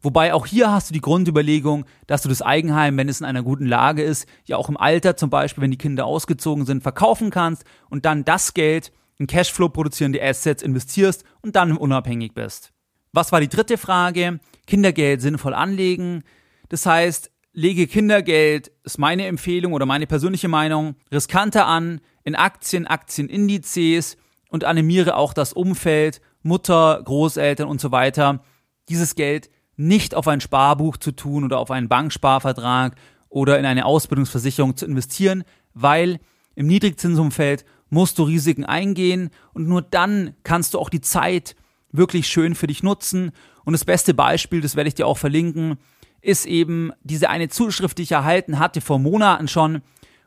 Wobei 0.06 0.36
auch 0.36 0.46
hier 0.46 0.72
hast 0.72 0.92
du 0.92 0.94
die 0.94 1.02
Grundüberlegung, 1.02 1.86
dass 2.06 2.22
du 2.22 2.30
das 2.30 2.44
Eigenheim, 2.44 2.96
wenn 2.96 3.10
es 3.10 3.22
in 3.22 3.26
einer 3.26 3.42
guten 3.42 3.66
Lage 3.66 4.04
ist, 4.04 4.28
ja 4.46 4.56
auch 4.56 4.70
im 4.70 4.78
Alter 4.78 5.18
zum 5.18 5.32
Beispiel, 5.32 5.64
wenn 5.64 5.72
die 5.72 5.80
Kinder 5.80 6.06
ausgezogen 6.06 6.64
sind, 6.64 6.84
verkaufen 6.84 7.32
kannst 7.32 7.64
und 7.90 8.06
dann 8.06 8.24
das 8.24 8.54
Geld 8.54 8.92
in 9.18 9.26
Cashflow 9.26 9.70
produzierende 9.70 10.22
Assets 10.22 10.62
investierst 10.62 11.24
und 11.42 11.56
dann 11.56 11.76
unabhängig 11.76 12.36
bist. 12.36 12.72
Was 13.14 13.32
war 13.32 13.42
die 13.42 13.48
dritte 13.48 13.80
Frage? 13.80 14.40
Kindergeld 14.68 15.22
sinnvoll 15.22 15.56
anlegen. 15.56 16.22
Das 16.70 16.86
heißt, 16.86 17.32
lege 17.54 17.88
Kindergeld, 17.88 18.72
ist 18.84 19.00
meine 19.00 19.26
Empfehlung 19.26 19.74
oder 19.74 19.88
meine 19.88 20.06
persönliche 20.06 20.50
Meinung, 20.50 20.98
riskanter 21.12 21.66
an 21.66 22.00
in 22.24 22.36
Aktien, 22.36 22.86
Aktienindizes 22.86 24.18
und 24.50 24.66
animiere 24.66 25.16
auch 25.16 25.34
das 25.34 25.52
Umfeld, 25.52 26.22
Mutter, 26.44 27.02
Großeltern 27.04 27.68
und 27.68 27.82
so 27.82 27.92
weiter, 27.92 28.44
dieses 28.88 29.16
Geld 29.16 29.50
nicht 29.78 30.16
auf 30.16 30.28
ein 30.28 30.42
Sparbuch 30.42 30.98
zu 30.98 31.12
tun 31.12 31.44
oder 31.44 31.60
auf 31.60 31.72
einen 31.72 31.90
Banksparvertrag 31.90 32.96
oder 33.30 33.60
in 33.60 33.66
eine 33.66 33.86
Ausbildungsversicherung 33.86 34.78
zu 34.78 34.86
investieren, 34.86 35.44
weil 35.74 36.20
im 36.56 36.68
Niedrigzinsumfeld 36.68 37.66
musst 37.90 38.18
du 38.18 38.24
Risiken 38.24 38.66
eingehen 38.66 39.30
und 39.54 39.68
nur 39.68 39.82
dann 39.82 40.36
kannst 40.44 40.74
du 40.74 40.80
auch 40.80 40.90
die 40.90 41.02
Zeit 41.02 41.56
wirklich 41.92 42.28
schön 42.28 42.56
für 42.56 42.68
dich 42.68 42.84
nutzen. 42.84 43.32
Und 43.64 43.74
das 43.74 43.86
beste 43.86 44.14
Beispiel, 44.14 44.62
das 44.62 44.76
werde 44.76 44.88
ich 44.88 44.96
dir 44.96 45.08
auch 45.08 45.18
verlinken, 45.18 45.78
ist 46.22 46.46
eben 46.46 46.92
diese 47.04 47.30
eine 47.30 47.50
Zuschrift, 47.50 47.98
die 47.98 48.04
ich 48.04 48.12
erhalten 48.12 48.60
hatte 48.60 48.82
vor 48.82 49.00
Monaten 49.00 49.48
schon, 49.48 49.82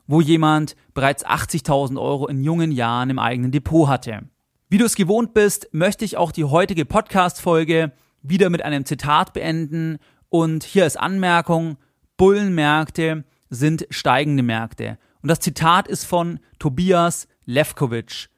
wo 0.07 0.21
jemand 0.21 0.77
bereits 0.95 1.27
80.000 1.27 2.01
Euro 2.01 2.27
in 2.29 2.43
jungen 2.43 2.73
Jahren 2.73 3.11
im 3.11 3.19
eigenen 3.19 3.53
Depot 3.53 3.89
hatte. 3.89 4.23
Wie 4.71 4.79
du 4.79 4.85
es 4.85 4.97
gewohnt 4.97 5.35
bist, 5.35 5.69
möchte 5.73 6.05
ich 6.05 6.17
auch 6.17 6.33
die 6.33 6.45
heutige 6.45 6.85
Podcast-Folge 6.85 7.93
wieder 8.23 8.51
mit 8.51 8.63
einem 8.63 8.85
Zitat 8.85 9.33
beenden. 9.33 9.99
Und 10.29 10.65
hier 10.65 10.87
ist 10.87 10.99
Anmerkung, 10.99 11.79
Bullenmärkte 12.17 13.25
sind 13.51 13.87
steigende 13.91 14.43
Märkte. 14.43 14.99
Und 15.23 15.29
das 15.29 15.41
Zitat 15.41 15.89
ist 15.89 16.05
von 16.05 16.39
Tobias 16.59 17.29
Levkovich. 17.45 18.29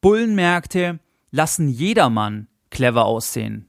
Bullenmärkte 0.00 1.00
lassen 1.30 1.68
jedermann 1.68 2.48
clever 2.70 3.04
aussehen. 3.04 3.68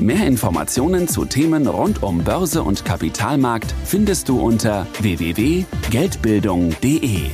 Mehr 0.00 0.26
Informationen 0.26 1.06
zu 1.08 1.24
Themen 1.24 1.66
rund 1.66 2.02
um 2.02 2.22
Börse 2.24 2.62
und 2.62 2.84
Kapitalmarkt 2.84 3.74
findest 3.84 4.28
du 4.28 4.38
unter 4.40 4.86
www.geldbildung.de. 5.00 7.30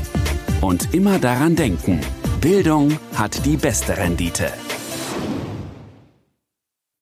Und 0.60 0.94
immer 0.94 1.18
daran 1.18 1.56
denken, 1.56 2.00
Bildung 2.40 2.96
hat 3.14 3.44
die 3.46 3.56
beste 3.56 3.96
Rendite. 3.96 4.52